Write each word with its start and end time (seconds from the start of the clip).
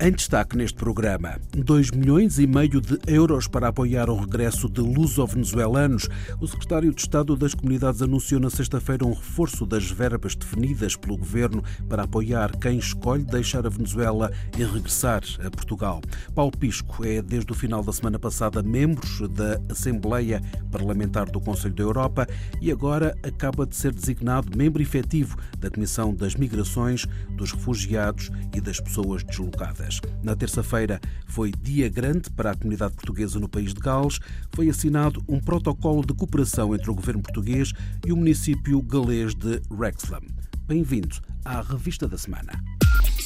Em 0.00 0.10
destaque 0.10 0.56
neste 0.56 0.76
programa, 0.76 1.38
2 1.56 1.92
milhões 1.92 2.40
e 2.40 2.48
meio 2.48 2.80
de 2.80 2.98
euros 3.06 3.46
para 3.46 3.68
apoiar 3.68 4.10
o 4.10 4.16
regresso 4.16 4.68
de 4.68 4.80
luso-venezuelanos. 4.80 6.08
O 6.40 6.48
secretário 6.48 6.92
de 6.92 7.00
Estado 7.00 7.36
das 7.36 7.54
Comunidades 7.54 8.02
anunciou 8.02 8.40
na 8.40 8.50
sexta-feira 8.50 9.06
um 9.06 9.12
reforço 9.12 9.64
das 9.64 9.88
verbas 9.88 10.34
definidas 10.34 10.96
pelo 10.96 11.16
governo 11.16 11.62
para 11.88 12.02
apoiar 12.02 12.50
quem 12.58 12.76
escolhe 12.76 13.22
deixar 13.22 13.64
a 13.66 13.70
Venezuela 13.70 14.32
e 14.58 14.64
regressar 14.64 15.22
a 15.38 15.48
Portugal. 15.48 16.02
Paulo 16.34 16.52
Pisco 16.58 17.06
é, 17.06 17.22
desde 17.22 17.52
o 17.52 17.54
final 17.54 17.82
da 17.82 17.92
semana 17.92 18.18
passada, 18.18 18.64
membro 18.64 19.28
da 19.28 19.60
Assembleia 19.70 20.42
Parlamentar 20.72 21.30
do 21.30 21.40
Conselho 21.40 21.74
da 21.74 21.84
Europa 21.84 22.26
e 22.60 22.72
agora 22.72 23.16
acaba 23.22 23.64
de 23.64 23.76
ser 23.76 23.94
designado 23.94 24.58
membro 24.58 24.82
efetivo 24.82 25.38
da 25.58 25.70
Comissão 25.70 26.12
das 26.12 26.34
Migrações, 26.34 27.06
dos 27.30 27.52
Refugiados 27.52 28.30
e 28.52 28.60
das 28.60 28.80
Pessoas 28.80 29.22
Deslocadas. 29.22 29.83
Na 30.22 30.34
terça-feira 30.34 31.00
foi 31.26 31.52
dia 31.62 31.88
grande 31.88 32.30
para 32.30 32.50
a 32.50 32.54
comunidade 32.54 32.94
portuguesa 32.94 33.38
no 33.38 33.48
país 33.48 33.74
de 33.74 33.80
Gales. 33.80 34.18
Foi 34.52 34.68
assinado 34.68 35.22
um 35.28 35.40
protocolo 35.40 36.04
de 36.04 36.14
cooperação 36.14 36.74
entre 36.74 36.90
o 36.90 36.94
governo 36.94 37.22
português 37.22 37.72
e 38.06 38.12
o 38.12 38.16
município 38.16 38.80
galês 38.82 39.34
de 39.34 39.60
Wrexham. 39.70 40.22
Bem-vindo 40.66 41.16
à 41.44 41.60
Revista 41.60 42.08
da 42.08 42.16
Semana. 42.16 42.52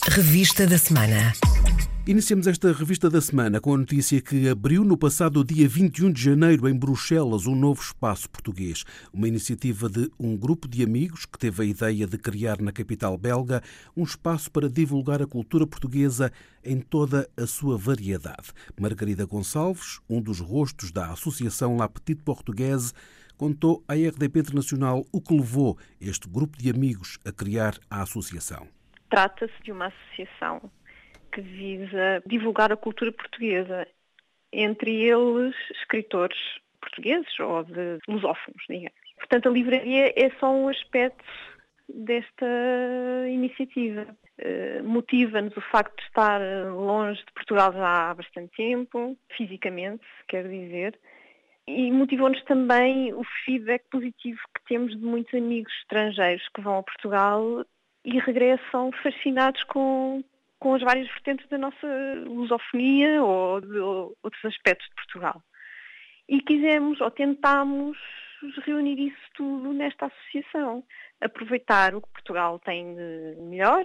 Revista 0.09 0.67
da 0.67 0.79
Semana. 0.79 1.33
Iniciamos 2.09 2.47
esta 2.47 2.73
revista 2.73 3.11
da 3.11 3.21
semana 3.21 3.61
com 3.61 3.75
a 3.75 3.77
notícia 3.77 4.19
que 4.23 4.49
abriu 4.49 4.83
no 4.83 4.97
passado 4.97 5.45
dia 5.45 5.69
21 5.69 6.11
de 6.11 6.23
janeiro 6.23 6.67
em 6.67 6.75
Bruxelas 6.75 7.47
um 7.47 7.55
novo 7.55 7.83
espaço 7.83 8.31
português, 8.31 8.83
uma 9.13 9.29
iniciativa 9.29 9.91
de 9.91 10.11
um 10.19 10.35
grupo 10.35 10.67
de 10.67 10.83
amigos 10.83 11.27
que 11.27 11.39
teve 11.39 11.63
a 11.63 11.67
ideia 11.67 12.07
de 12.07 12.17
criar 12.17 12.63
na 12.63 12.73
capital 12.73 13.19
belga 13.19 13.63
um 13.95 14.05
espaço 14.05 14.51
para 14.51 14.71
divulgar 14.71 15.21
a 15.21 15.27
cultura 15.27 15.67
portuguesa 15.67 16.33
em 16.65 16.81
toda 16.81 17.29
a 17.37 17.47
sua 17.47 17.77
variedade. 17.77 18.55
Margarida 18.81 19.27
Gonçalves, 19.27 20.01
um 20.09 20.23
dos 20.23 20.41
rostos 20.41 20.91
da 20.91 21.13
Associação 21.13 21.77
La 21.77 21.91
Petite 21.91 22.23
Portuguese, 22.23 22.95
contou 23.37 23.85
à 23.87 23.93
RDP 23.93 24.41
Internacional 24.41 25.05
o 25.13 25.21
que 25.21 25.37
levou 25.37 25.77
este 26.01 26.27
grupo 26.27 26.57
de 26.57 26.71
amigos 26.71 27.19
a 27.23 27.31
criar 27.31 27.75
a 27.91 28.01
associação. 28.01 28.67
Trata-se 29.11 29.63
de 29.63 29.73
uma 29.73 29.89
associação 29.89 30.71
que 31.33 31.41
visa 31.41 32.23
divulgar 32.27 32.73
a 32.73 32.77
cultura 32.77 33.13
portuguesa, 33.13 33.87
entre 34.53 35.03
eles 35.03 35.55
escritores 35.73 36.39
portugueses 36.81 37.39
ou 37.41 37.65
de 37.65 37.99
lusófonos, 38.09 38.63
digamos. 38.69 38.99
Portanto, 39.17 39.49
a 39.49 39.53
livraria 39.53 40.13
é 40.17 40.31
só 40.39 40.51
um 40.51 40.69
aspecto 40.69 41.25
desta 41.89 42.47
iniciativa. 43.29 44.07
Uh, 44.39 44.85
Motiva-nos 44.85 45.57
o 45.57 45.61
facto 45.61 45.97
de 45.97 46.05
estar 46.05 46.41
longe 46.71 47.19
de 47.25 47.33
Portugal 47.33 47.73
já 47.73 48.11
há 48.11 48.15
bastante 48.15 48.57
tempo, 48.57 49.17
fisicamente, 49.37 50.05
quero 50.29 50.49
dizer, 50.49 50.99
e 51.67 51.91
motivou-nos 51.93 52.43
também 52.45 53.13
o 53.13 53.23
feedback 53.45 53.85
positivo 53.91 54.41
que 54.55 54.65
temos 54.67 54.97
de 54.97 55.05
muitos 55.05 55.35
amigos 55.35 55.73
estrangeiros 55.83 56.49
que 56.55 56.63
vão 56.63 56.79
a 56.79 56.83
Portugal 56.83 57.65
e 58.05 58.19
regressam 58.21 58.91
fascinados 59.03 59.63
com, 59.65 60.25
com 60.59 60.75
as 60.75 60.83
várias 60.83 61.09
vertentes 61.09 61.49
da 61.49 61.59
nossa 61.59 61.87
lusofonia 62.27 63.23
ou 63.23 63.61
de 63.61 63.79
ou 63.79 64.17
outros 64.23 64.45
aspectos 64.45 64.89
de 64.89 64.95
Portugal. 64.95 65.43
E 66.29 66.41
quisemos 66.41 67.01
ou 67.01 67.11
tentámos 67.11 67.97
reunir 68.65 69.09
isso 69.09 69.31
tudo 69.35 69.73
nesta 69.73 70.07
associação. 70.07 70.85
Aproveitar 71.21 71.95
o 71.95 72.01
que 72.01 72.13
Portugal 72.13 72.59
tem 72.61 72.95
de 72.95 73.37
melhor, 73.41 73.85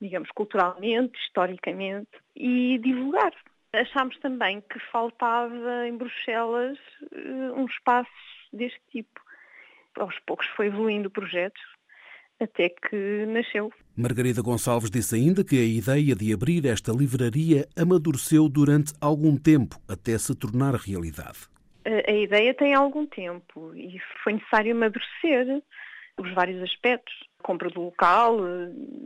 digamos, 0.00 0.30
culturalmente, 0.32 1.18
historicamente, 1.18 2.10
e 2.36 2.78
divulgar. 2.78 3.32
Achámos 3.72 4.18
também 4.18 4.60
que 4.60 4.78
faltava 4.90 5.88
em 5.88 5.96
Bruxelas 5.96 6.78
eh, 7.12 7.52
um 7.56 7.66
espaço 7.66 8.10
deste 8.52 8.80
tipo. 8.90 9.20
Aos 9.96 10.18
poucos 10.20 10.46
foi 10.48 10.66
evoluindo 10.66 11.08
o 11.08 11.10
projeto, 11.10 11.60
até 12.40 12.68
que 12.68 13.26
nasceu. 13.26 13.70
Margarida 13.96 14.42
Gonçalves 14.42 14.90
disse 14.90 15.14
ainda 15.14 15.44
que 15.44 15.56
a 15.56 15.64
ideia 15.64 16.14
de 16.14 16.32
abrir 16.32 16.66
esta 16.66 16.92
livraria 16.92 17.66
amadureceu 17.76 18.48
durante 18.48 18.92
algum 19.00 19.36
tempo 19.36 19.76
até 19.88 20.18
se 20.18 20.34
tornar 20.34 20.74
realidade. 20.74 21.48
A, 21.84 22.10
a 22.10 22.14
ideia 22.14 22.54
tem 22.54 22.74
algum 22.74 23.06
tempo 23.06 23.74
e 23.74 23.98
foi 24.22 24.34
necessário 24.34 24.72
amadurecer 24.72 25.62
os 26.18 26.32
vários 26.34 26.62
aspectos. 26.62 27.14
A 27.40 27.42
compra 27.42 27.68
do 27.68 27.82
local, 27.82 28.38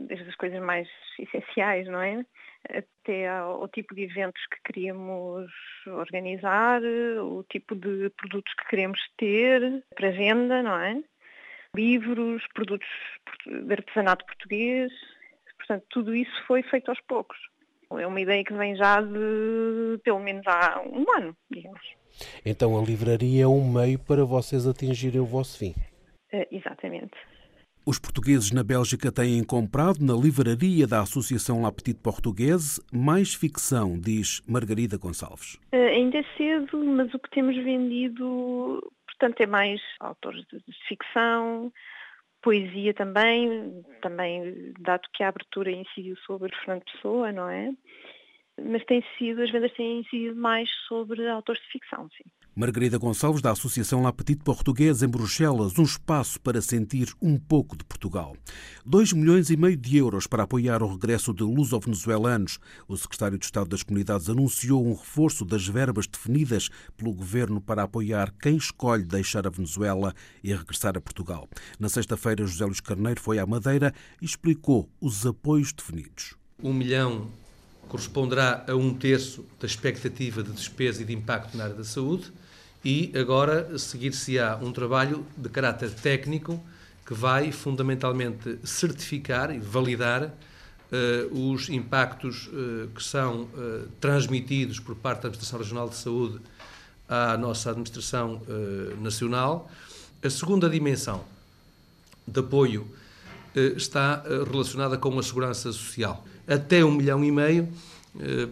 desde 0.07 0.29
as 0.29 0.35
coisas 0.35 0.61
mais 0.61 0.87
essenciais, 1.19 1.87
não 1.87 2.01
é? 2.01 2.25
Até 2.69 3.29
ao 3.29 3.67
tipo 3.69 3.95
de 3.95 4.03
eventos 4.03 4.41
que 4.47 4.61
queríamos 4.65 5.49
organizar, 5.87 6.81
o 6.83 7.43
tipo 7.49 7.75
de 7.75 8.09
produtos 8.17 8.53
que 8.53 8.67
queremos 8.69 8.99
ter 9.17 9.83
para 9.95 10.11
venda, 10.11 10.61
não 10.61 10.77
é? 10.77 11.01
Livros, 11.75 12.43
produtos 12.53 12.87
de 13.45 13.71
artesanato 13.71 14.25
português. 14.25 14.91
Portanto, 15.57 15.85
tudo 15.89 16.15
isso 16.15 16.31
foi 16.47 16.63
feito 16.63 16.89
aos 16.89 16.99
poucos. 17.01 17.37
É 17.91 18.05
uma 18.05 18.21
ideia 18.21 18.43
que 18.43 18.53
vem 18.53 18.75
já 18.75 19.01
de 19.01 19.99
pelo 20.03 20.19
menos 20.19 20.45
há 20.45 20.81
um 20.81 21.05
ano, 21.17 21.35
digamos. 21.49 21.81
Então 22.45 22.77
a 22.77 22.83
livraria 22.83 23.43
é 23.43 23.47
um 23.47 23.71
meio 23.71 23.97
para 23.99 24.23
vocês 24.23 24.67
atingirem 24.67 25.19
o 25.19 25.25
vosso 25.25 25.57
fim. 25.57 25.73
Uh, 26.31 26.45
exatamente. 26.51 27.13
Os 27.85 27.97
portugueses 27.97 28.51
na 28.51 28.63
Bélgica 28.63 29.11
têm 29.11 29.43
comprado 29.43 29.99
na 30.05 30.13
livraria 30.13 30.85
da 30.85 31.01
Associação 31.01 31.63
La 31.63 31.71
Petite 31.71 31.99
Portuguese 31.99 32.79
mais 32.93 33.33
ficção, 33.33 33.99
diz 33.99 34.43
Margarida 34.47 34.97
Gonçalves. 34.97 35.55
Uh, 35.73 35.77
ainda 35.77 36.19
é 36.19 36.23
cedo, 36.37 36.77
mas 36.85 37.11
o 37.13 37.19
que 37.19 37.31
temos 37.31 37.55
vendido 37.55 38.91
portanto 39.19 39.41
é 39.41 39.45
mais 39.45 39.81
autores 39.99 40.45
de, 40.47 40.61
ficção, 40.87 41.71
poesia 42.41 42.93
também, 42.93 43.83
também 44.01 44.73
dado 44.79 45.07
que 45.13 45.23
a 45.23 45.27
abertura 45.27 45.69
incidiu 45.69 46.15
sobre 46.25 46.55
Fernando 46.55 46.83
Pessoa, 46.85 47.31
não 47.31 47.49
é? 47.49 47.71
Mas 48.65 48.83
tem 48.85 49.03
sido, 49.17 49.41
as 49.41 49.51
vendas 49.51 49.71
têm 49.73 50.01
incidido 50.01 50.35
mais 50.35 50.69
sobre 50.87 51.27
autores 51.29 51.61
de 51.61 51.71
ficção, 51.71 52.09
sim. 52.17 52.23
Margarida 52.55 52.97
Gonçalves, 52.97 53.41
da 53.41 53.51
Associação 53.51 54.01
La 54.01 54.11
Petite 54.11 54.43
Portuguesa 54.43 55.05
em 55.05 55.09
Bruxelas, 55.09 55.77
um 55.79 55.83
espaço 55.83 56.41
para 56.41 56.61
sentir 56.61 57.13
um 57.21 57.37
pouco 57.37 57.77
de 57.77 57.85
Portugal. 57.85 58.35
2 58.85 59.13
milhões 59.13 59.49
e 59.49 59.55
meio 59.55 59.77
de 59.77 59.95
euros 59.95 60.27
para 60.27 60.43
apoiar 60.43 60.83
o 60.83 60.87
regresso 60.87 61.33
de 61.33 61.43
luso-venezuelanos. 61.43 62.59
O 62.85 62.97
secretário 62.97 63.37
de 63.37 63.45
Estado 63.45 63.69
das 63.69 63.81
Comunidades 63.81 64.29
anunciou 64.29 64.85
um 64.85 64.93
reforço 64.93 65.45
das 65.45 65.65
verbas 65.65 66.05
definidas 66.05 66.69
pelo 66.97 67.13
governo 67.13 67.61
para 67.61 67.83
apoiar 67.83 68.33
quem 68.41 68.57
escolhe 68.57 69.05
deixar 69.05 69.47
a 69.47 69.49
Venezuela 69.49 70.13
e 70.43 70.53
regressar 70.53 70.97
a 70.97 71.01
Portugal. 71.01 71.47
Na 71.79 71.87
sexta-feira, 71.87 72.45
José 72.45 72.65
Luís 72.65 72.81
Carneiro 72.81 73.21
foi 73.21 73.39
à 73.39 73.45
Madeira 73.45 73.93
e 74.21 74.25
explicou 74.25 74.89
os 74.99 75.25
apoios 75.25 75.71
definidos. 75.71 76.35
Um 76.61 76.73
milhão 76.73 77.31
corresponderá 77.89 78.63
a 78.67 78.75
um 78.75 78.93
terço 78.93 79.43
da 79.59 79.65
expectativa 79.65 80.41
de 80.41 80.51
despesa 80.51 81.01
e 81.01 81.05
de 81.05 81.13
impacto 81.13 81.57
na 81.57 81.65
área 81.65 81.75
da 81.75 81.83
saúde 81.83 82.31
e 82.85 83.11
agora 83.15 83.77
seguir-se-á 83.77 84.57
um 84.61 84.71
trabalho 84.71 85.25
de 85.35 85.49
caráter 85.49 85.89
técnico 85.91 86.63
que 87.05 87.13
vai 87.13 87.51
fundamentalmente 87.51 88.59
certificar 88.63 89.53
e 89.53 89.59
validar 89.59 90.25
uh, 90.25 91.51
os 91.51 91.67
impactos 91.67 92.47
uh, 92.47 92.87
que 92.93 93.03
são 93.03 93.43
uh, 93.43 93.87
transmitidos 93.99 94.79
por 94.79 94.95
parte 94.95 95.23
da 95.23 95.27
Administração 95.29 95.59
Regional 95.59 95.89
de 95.89 95.95
Saúde 95.95 96.39
à 97.07 97.35
nossa 97.35 97.71
Administração 97.71 98.39
Nacional. 99.01 99.71
A 100.23 100.29
segunda 100.29 100.69
dimensão 100.69 101.25
de 102.27 102.39
apoio 102.39 102.87
está 103.55 104.23
relacionada 104.47 104.95
com 104.95 105.17
a 105.17 105.23
segurança 105.23 105.71
social. 105.71 106.23
Até 106.49 106.83
um 106.83 106.91
milhão 106.91 107.23
e 107.23 107.31
meio, 107.31 107.69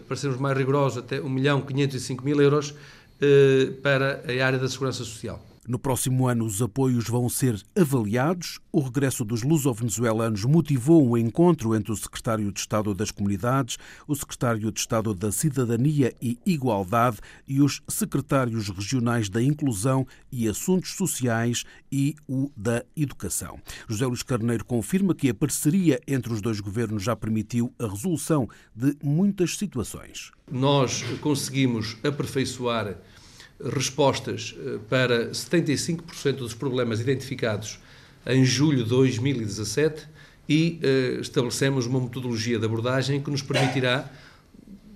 para 0.06 0.16
sermos 0.16 0.38
mais 0.38 0.56
rigorosos, 0.56 0.98
até 0.98 1.20
um 1.20 1.28
milhão 1.28 1.60
505 1.60 2.24
mil 2.24 2.40
euros, 2.40 2.74
eh, 3.20 3.72
para 3.82 4.22
a 4.28 4.46
área 4.46 4.58
da 4.58 4.68
segurança 4.68 4.98
social. 4.98 5.44
No 5.68 5.78
próximo 5.78 6.26
ano, 6.26 6.46
os 6.46 6.62
apoios 6.62 7.06
vão 7.08 7.28
ser 7.28 7.62
avaliados. 7.78 8.58
O 8.72 8.80
regresso 8.80 9.22
dos 9.22 9.42
luso-venezuelanos 9.42 10.46
motivou 10.46 11.06
um 11.06 11.14
encontro 11.14 11.76
entre 11.76 11.92
o 11.92 11.96
secretário 11.96 12.50
de 12.50 12.58
Estado 12.58 12.94
das 12.94 13.10
Comunidades, 13.10 13.76
o 14.06 14.14
secretário 14.14 14.72
de 14.72 14.80
Estado 14.80 15.12
da 15.12 15.30
Cidadania 15.30 16.14
e 16.22 16.38
Igualdade 16.46 17.18
e 17.46 17.60
os 17.60 17.82
secretários 17.86 18.70
regionais 18.70 19.28
da 19.28 19.42
Inclusão 19.42 20.06
e 20.32 20.48
Assuntos 20.48 20.92
Sociais 20.92 21.64
e 21.92 22.14
o 22.26 22.50
da 22.56 22.82
Educação. 22.96 23.60
José 23.86 24.06
Luís 24.06 24.22
Carneiro 24.22 24.64
confirma 24.64 25.14
que 25.14 25.28
a 25.28 25.34
parceria 25.34 26.00
entre 26.08 26.32
os 26.32 26.40
dois 26.40 26.60
governos 26.60 27.02
já 27.02 27.14
permitiu 27.14 27.74
a 27.78 27.86
resolução 27.86 28.48
de 28.74 28.96
muitas 29.04 29.58
situações. 29.58 30.30
Nós 30.50 31.02
conseguimos 31.20 31.98
aperfeiçoar 32.02 32.96
respostas 33.62 34.54
eh, 34.58 34.78
para 34.88 35.30
75% 35.30 36.32
dos 36.36 36.54
problemas 36.54 37.00
identificados 37.00 37.78
em 38.26 38.44
julho 38.44 38.84
de 38.84 38.90
2017 38.90 40.06
e 40.48 40.80
uh, 40.82 41.20
estabelecemos 41.20 41.84
uma 41.84 42.00
metodologia 42.00 42.58
de 42.58 42.64
abordagem 42.64 43.20
que 43.20 43.30
nos 43.30 43.42
permitirá, 43.42 44.10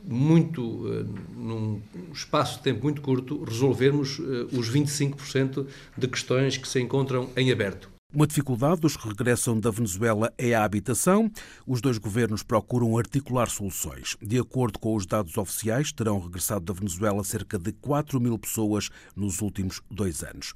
muito, 0.03 0.63
uh, 0.63 1.07
num 1.37 1.81
espaço 2.13 2.57
de 2.57 2.65
tempo 2.65 2.85
muito 2.85 3.03
curto, 3.03 3.45
resolvermos 3.45 4.19
os 4.51 4.71
25% 4.71 5.67
de 5.97 6.09
questões 6.09 6.57
que 6.57 6.67
se 6.67 6.81
encontram 6.81 7.29
em 7.37 7.53
aberto. 7.53 7.92
Uma 8.15 8.27
dificuldade 8.27 8.79
dos 8.79 8.95
que 8.95 9.09
regressam 9.09 9.59
da 9.59 9.71
Venezuela 9.71 10.31
é 10.37 10.55
a 10.55 10.65
habitação. 10.65 11.33
Os 11.67 11.81
dois 11.81 11.97
governos 11.97 12.43
procuram 12.43 12.99
articular 12.99 13.49
soluções. 13.49 14.19
De 14.21 14.39
acordo 14.39 14.79
com 14.79 14.95
os 14.95 15.07
dados 15.07 15.39
oficiais, 15.39 15.93
terão 15.93 16.21
regressado 16.21 16.67
da 16.67 16.75
Venezuela 16.75 17.25
cerca 17.25 17.59
de 17.59 17.73
4 17.73 18.21
mil 18.21 18.39
pessoas 18.39 18.91
nos 19.17 19.41
últimos 19.41 19.81
dois 19.91 20.23
anos. 20.23 20.53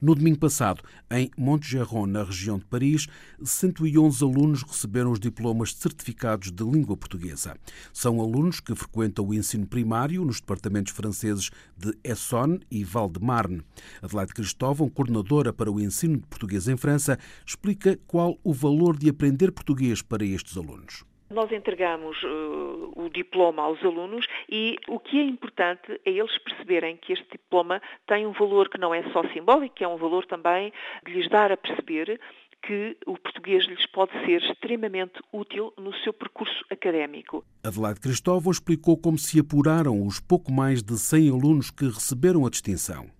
No 0.00 0.14
domingo 0.14 0.38
passado, 0.38 0.80
em 1.10 1.28
Montgeron, 1.36 2.06
na 2.06 2.22
região 2.22 2.56
de 2.56 2.64
Paris, 2.64 3.08
111 3.42 4.22
alunos 4.22 4.62
receberam 4.62 5.10
os 5.10 5.18
diplomas 5.18 5.74
certificados 5.74 6.52
de 6.52 6.62
língua 6.62 6.96
portuguesa. 6.96 7.56
São 7.92 8.20
alunos 8.20 8.60
que 8.60 8.76
frequentam 8.76 9.26
o 9.26 9.34
ensino 9.34 9.66
primário 9.66 10.24
nos 10.24 10.38
departamentos 10.38 10.92
franceses 10.92 11.50
de 11.76 11.98
Essonne 12.04 12.60
e 12.70 12.84
Val-de-Marne. 12.84 13.62
Adelaide 14.00 14.34
Cristóvão, 14.34 14.88
coordenadora 14.88 15.52
para 15.52 15.72
o 15.72 15.80
ensino 15.80 16.18
de 16.18 16.26
português 16.26 16.68
em 16.68 16.76
França, 16.76 17.18
explica 17.44 17.98
qual 18.06 18.38
o 18.44 18.54
valor 18.54 18.96
de 18.96 19.08
aprender 19.08 19.50
português 19.50 20.00
para 20.00 20.24
estes 20.24 20.56
alunos. 20.56 21.07
Nós 21.30 21.52
entregamos 21.52 22.16
uh, 22.22 22.92
o 22.96 23.10
diploma 23.10 23.62
aos 23.62 23.82
alunos 23.84 24.26
e 24.48 24.78
o 24.88 24.98
que 24.98 25.18
é 25.18 25.22
importante 25.22 26.00
é 26.04 26.10
eles 26.10 26.36
perceberem 26.38 26.96
que 26.96 27.12
este 27.12 27.26
diploma 27.30 27.82
tem 28.06 28.26
um 28.26 28.32
valor 28.32 28.68
que 28.70 28.78
não 28.78 28.94
é 28.94 29.02
só 29.12 29.22
simbólico, 29.32 29.74
é 29.80 29.88
um 29.88 29.98
valor 29.98 30.24
também 30.24 30.72
de 31.04 31.12
lhes 31.12 31.28
dar 31.28 31.52
a 31.52 31.56
perceber 31.56 32.18
que 32.62 32.96
o 33.06 33.16
português 33.18 33.64
lhes 33.66 33.86
pode 33.86 34.12
ser 34.24 34.42
extremamente 34.42 35.20
útil 35.32 35.72
no 35.76 35.94
seu 35.98 36.12
percurso 36.12 36.64
académico. 36.70 37.44
Adelaide 37.62 38.00
Cristóvão 38.00 38.50
explicou 38.50 38.96
como 38.96 39.18
se 39.18 39.38
apuraram 39.38 40.04
os 40.04 40.20
pouco 40.20 40.50
mais 40.50 40.82
de 40.82 40.98
100 40.98 41.30
alunos 41.30 41.70
que 41.70 41.84
receberam 41.84 42.46
a 42.46 42.50
distinção 42.50 43.17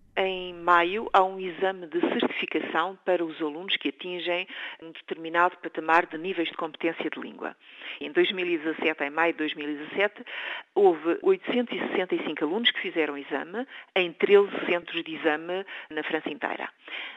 maio 0.69 1.09
há 1.15 1.25
um 1.25 1.41
exame 1.41 1.87
de 1.87 1.99
certificação 1.99 2.99
para 3.03 3.25
os 3.25 3.41
alunos 3.41 3.75
que 3.79 3.89
atingem 3.89 4.47
um 4.83 4.91
determinado 4.91 5.57
patamar 5.63 6.05
de 6.05 6.19
níveis 6.19 6.49
de 6.49 6.57
competência 6.59 7.09
de 7.09 7.19
língua. 7.19 7.57
Em 7.99 8.13
2017, 8.13 9.03
em 9.03 9.09
maio 9.09 9.33
de 9.33 9.39
2017, 9.39 10.23
houve 10.75 11.19
865 11.23 12.45
alunos 12.45 12.71
que 12.71 12.81
fizeram 12.81 13.17
exame 13.17 13.67
em 13.97 14.13
13 14.13 14.51
centros 14.67 15.03
de 15.03 15.15
exame 15.15 15.65
na 15.89 16.03
França 16.03 16.29
inteira. 16.29 16.69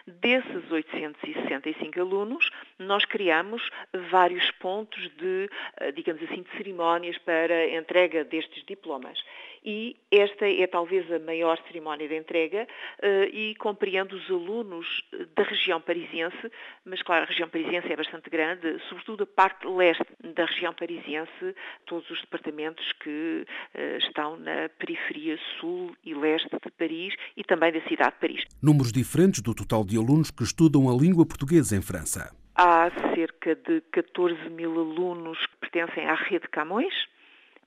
Desses 0.08 0.72
865 0.72 2.00
alunos, 2.00 2.50
nós 2.80 3.04
criamos 3.04 3.70
vários 4.10 4.50
pontos 4.52 5.10
de, 5.18 5.50
eh, 5.82 5.92
digamos 5.92 6.24
assim, 6.24 6.42
de 6.42 6.52
cerimónias 6.56 7.18
para 7.18 7.68
entrega 7.76 8.24
destes 8.24 8.64
diplomas. 8.66 9.22
E 9.64 9.96
esta 10.12 10.46
é 10.48 10.66
talvez 10.68 11.12
a 11.12 11.20
maior 11.20 11.58
cerimónia 11.68 12.08
de 12.08 12.18
entrega 12.18 12.68
eh, 13.02 13.30
e 13.32 13.56
compreende 13.56 14.16
os 14.16 14.30
alunos 14.30 14.88
da 15.36 15.44
região 15.44 15.80
parisiense, 15.80 16.52
mas 16.84 17.02
claro, 17.04 17.24
a 17.24 17.28
região 17.28 17.48
parisiense 17.48 17.92
é 17.92 17.96
bastante 17.96 18.30
grande, 18.30 18.80
sobretudo 18.90 19.24
a 19.24 19.28
parte 19.28 19.68
leste 19.68 20.06
da 20.24 20.46
região 20.46 20.74
parisiense, 20.74 21.56
todos 21.86 22.10
os 22.10 22.20
departamentos 22.22 22.92
que 22.94 23.46
uh, 23.76 23.98
estão 23.98 24.38
na 24.38 24.70
periferia 24.80 25.38
sul 25.60 25.96
e 26.04 26.14
leste 26.14 26.50
de 26.50 26.72
Paris 26.72 27.14
e 27.38 27.44
também 27.44 27.72
da 27.72 27.82
cidade 27.88 28.14
de 28.16 28.20
Paris. 28.20 28.44
Números 28.62 28.92
diferentes 28.92 29.42
do 29.42 29.54
total 29.54 29.84
de 29.86 29.98
alunos 29.98 30.32
que 30.32 30.44
estudam 30.44 30.90
a 30.90 30.94
língua 30.94 31.26
portuguesa 31.26 31.76
em 31.76 31.82
França. 31.82 32.36
Há 32.56 32.92
cerca 33.16 33.56
de 33.56 33.82
14 33.92 34.50
mil 34.50 34.72
alunos 34.72 35.38
que 35.46 35.58
pertencem 35.58 36.06
à 36.06 36.16
rede 36.16 36.48
Camões, 36.50 36.94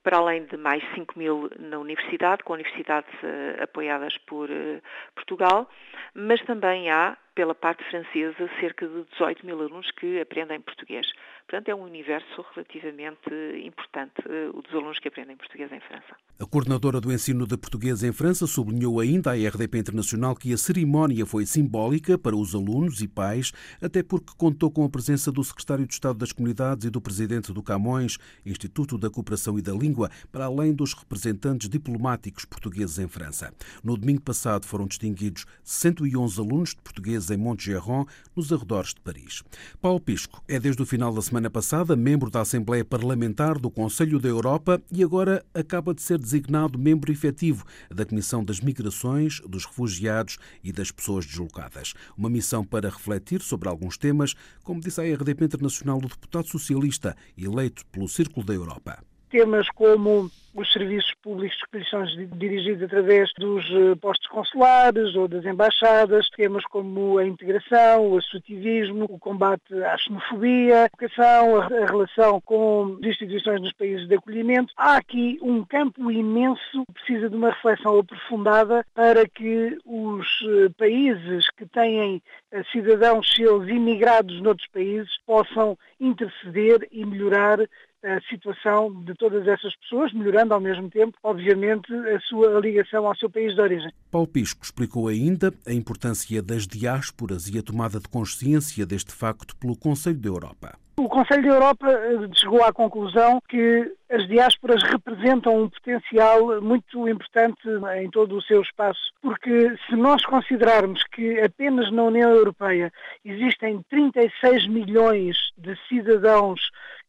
para 0.05 0.19
além 0.19 0.45
de 0.45 0.57
mais 0.57 0.85
5 0.95 1.19
mil 1.19 1.51
na 1.59 1.79
universidade, 1.79 2.45
com 2.45 2.53
universidades 2.53 3.13
uh, 3.23 3.63
apoiadas 3.63 4.17
por 4.19 4.51
uh, 4.51 4.83
Portugal, 5.15 5.69
mas 6.15 6.41
também 6.43 6.91
há, 6.91 7.17
pela 7.35 7.55
parte 7.55 7.83
francesa, 7.91 8.49
cerca 8.61 8.87
de 8.87 9.05
18 9.13 9.45
mil 9.45 9.61
alunos 9.61 9.91
que 9.93 10.21
aprendem 10.21 10.61
português. 10.61 11.07
Portanto, 11.47 11.69
é 11.69 11.75
um 11.75 11.83
universo 11.83 12.45
relativamente 12.55 13.29
importante, 13.65 14.15
uh, 14.21 14.57
o 14.57 14.63
dos 14.63 14.73
alunos 14.73 14.99
que 14.99 15.09
aprendem 15.09 15.37
português 15.37 15.71
em 15.73 15.81
França. 15.81 16.17
A 16.41 16.47
coordenadora 16.47 17.01
do 17.01 17.13
ensino 17.13 17.47
de 17.47 17.57
português 17.57 18.03
em 18.03 18.13
França 18.13 18.47
sublinhou 18.47 19.01
ainda 19.01 19.33
à 19.33 19.35
RDP 19.35 19.79
Internacional 19.79 20.35
que 20.35 20.53
a 20.53 20.57
cerimónia 20.57 21.27
foi 21.27 21.45
simbólica 21.45 22.17
para 22.17 22.37
os 22.37 22.55
alunos 22.55 23.01
e 23.03 23.09
pais, 23.09 23.53
até 23.83 24.03
porque 24.03 24.33
contou 24.39 24.71
com 24.71 24.85
a 24.85 24.89
presença 24.89 25.31
do 25.31 25.43
secretário 25.45 25.87
de 25.87 25.93
Estado 25.93 26.19
das 26.19 26.33
Comunidades 26.33 26.87
e 26.87 26.91
do 26.91 27.01
presidente 27.01 27.53
do 27.53 27.63
Camões, 27.63 28.17
Instituto 28.47 28.97
da 28.97 29.11
Cooperação 29.11 29.59
e 29.59 29.63
da 29.63 29.73
Língua, 29.73 30.11
para 30.33 30.47
além 30.47 30.73
dos 30.73 30.95
representantes 30.95 31.69
diplomáticos 31.69 32.45
portugueses 32.45 32.99
em 32.99 33.09
França. 33.09 33.53
No 33.83 33.97
domingo 33.97 34.23
passado 34.23 34.67
foram 34.67 34.87
distinguidos 34.87 35.45
111 35.63 36.41
alunos 36.41 36.71
de 36.71 36.81
português 36.83 37.24
em 37.31 37.37
Montgeron, 37.37 38.07
nos 38.35 38.53
arredores 38.53 38.95
de 38.95 39.01
Paris. 39.01 39.43
Paulo 39.81 40.01
Pisco 40.01 40.43
é 40.49 40.59
desde 40.59 40.83
o 40.83 40.87
final 40.87 41.13
da 41.13 41.23
semana 41.23 41.51
passada 41.51 41.97
membro 41.97 42.31
da 42.31 42.41
Assembleia 42.41 42.85
Parlamentar 42.85 43.59
do 43.59 43.71
Conselho 43.71 44.19
da 44.19 44.29
Europa 44.29 44.83
e 44.91 45.03
agora 45.03 45.45
acaba 45.55 45.95
de 45.95 46.03
ser 46.03 46.19
designado 46.19 46.79
membro 46.79 47.13
efetivo 47.13 47.65
da 47.91 48.05
Comissão 48.05 48.45
das 48.45 48.61
Migrações, 48.61 49.41
dos 49.41 49.65
Refugiados 49.65 50.39
e 50.63 50.73
das 50.73 50.91
Pessoas 50.91 51.27
Deslocadas. 51.27 51.95
Uma 52.17 52.31
missão 52.31 52.65
para 52.65 52.89
refletir 52.89 53.41
sobre 53.43 53.69
alguns 53.69 53.97
temas, 53.97 54.35
como 54.63 54.81
disse 54.81 55.01
a 55.01 55.05
RDP 55.05 55.45
Internacional 55.45 55.99
o 55.99 56.09
deputado 56.09 56.49
socialista 56.49 57.17
eleito 57.37 57.85
pelo 57.87 58.09
Círculo 58.09 58.45
da 58.45 58.55
Europa 58.55 59.03
temas 59.35 59.69
como 59.71 60.31
os 60.55 60.73
serviços 60.73 61.13
públicos 61.21 61.59
que 61.69 61.79
lhes 61.79 61.91
são 61.91 62.05
dirigidos 62.37 62.85
através 62.85 63.33
dos 63.37 63.65
eh, 63.65 63.97
postos 64.01 64.29
consulares 64.29 65.17
ou 65.17 65.27
das 65.27 65.45
embaixadas, 65.45 66.31
temas 66.31 66.65
como 66.67 67.19
a 67.19 67.27
integração, 67.27 68.07
o 68.07 68.19
associativismo, 68.19 69.07
o 69.09 69.19
combate 69.19 69.75
à 69.83 69.99
xenofobia, 69.99 70.83
a 70.83 70.85
educação, 70.85 71.57
a 71.57 71.67
relação 71.67 72.41
com 72.43 72.97
instituições 73.03 73.61
nos 73.61 73.73
países 73.73 74.07
de 74.07 74.15
acolhimento. 74.15 74.73
Há 74.77 74.99
aqui 74.99 75.41
um 75.43 75.65
campo 75.65 76.09
imenso 76.09 76.85
que 76.87 76.93
precisa 76.93 77.29
de 77.29 77.35
uma 77.35 77.51
reflexão 77.51 77.99
aprofundada 77.99 78.87
para 78.95 79.29
que 79.29 79.77
os 79.85 80.27
eh, 80.45 80.69
países 80.79 81.51
que 81.57 81.67
têm 81.67 82.23
eh, 82.53 82.63
cidadãos 82.71 83.35
seus 83.35 83.67
imigrados 83.69 84.41
noutros 84.41 84.69
países 84.69 85.11
possam 85.27 85.77
interceder 85.99 86.87
e 86.93 87.05
melhorar 87.05 87.59
a 88.05 88.21
situação 88.29 88.93
de 89.03 89.15
todas 89.15 89.47
essas 89.49 89.75
pessoas, 89.77 90.13
melhorando 90.13 90.53
ao 90.53 90.61
mesmo 90.61 90.91
tempo, 90.91 91.17
obviamente, 91.23 91.93
a 91.93 92.21
sua 92.21 92.61
ligação 92.61 93.07
ao 93.07 93.17
seu 93.17 93.31
país 93.31 93.55
de 93.55 93.61
origem. 93.61 93.91
Paulo 94.11 94.29
Pisco 94.29 94.63
explicou 94.63 95.09
ainda 95.09 95.53
a 95.67 95.73
importância 95.73 96.43
das 96.43 96.67
diásporas 96.67 97.49
e 97.49 97.59
a 97.59 97.63
tomada 97.63 97.99
de 97.99 98.09
consciência 98.09 98.85
deste 98.85 99.13
facto 99.13 99.57
pelo 99.57 99.77
Conselho 99.77 100.19
da 100.19 100.29
Europa. 100.29 100.79
O 100.97 101.09
Conselho 101.09 101.43
da 101.43 101.49
Europa 101.49 101.91
eh, 101.91 102.29
chegou 102.35 102.63
à 102.63 102.73
conclusão 102.73 103.41
que 103.49 103.93
as 104.09 104.29
diásporas 104.29 104.81
representam 104.85 105.63
um 105.63 105.69
potencial 105.69 106.63
muito 106.63 107.09
importante 107.09 107.69
em 107.97 108.09
todo 108.11 108.37
o 108.37 108.43
seu 108.43 108.63
espaço, 108.63 109.13
porque 109.21 109.77
se 109.89 109.97
nós 109.97 110.25
considerarmos 110.25 111.03
que 111.13 111.41
apenas 111.41 111.91
na 111.91 112.05
União 112.05 112.31
Europeia 112.31 112.93
existem 113.25 113.85
36 113.91 114.69
milhões 114.69 115.37
de 115.59 115.77
cidadãos 115.89 116.61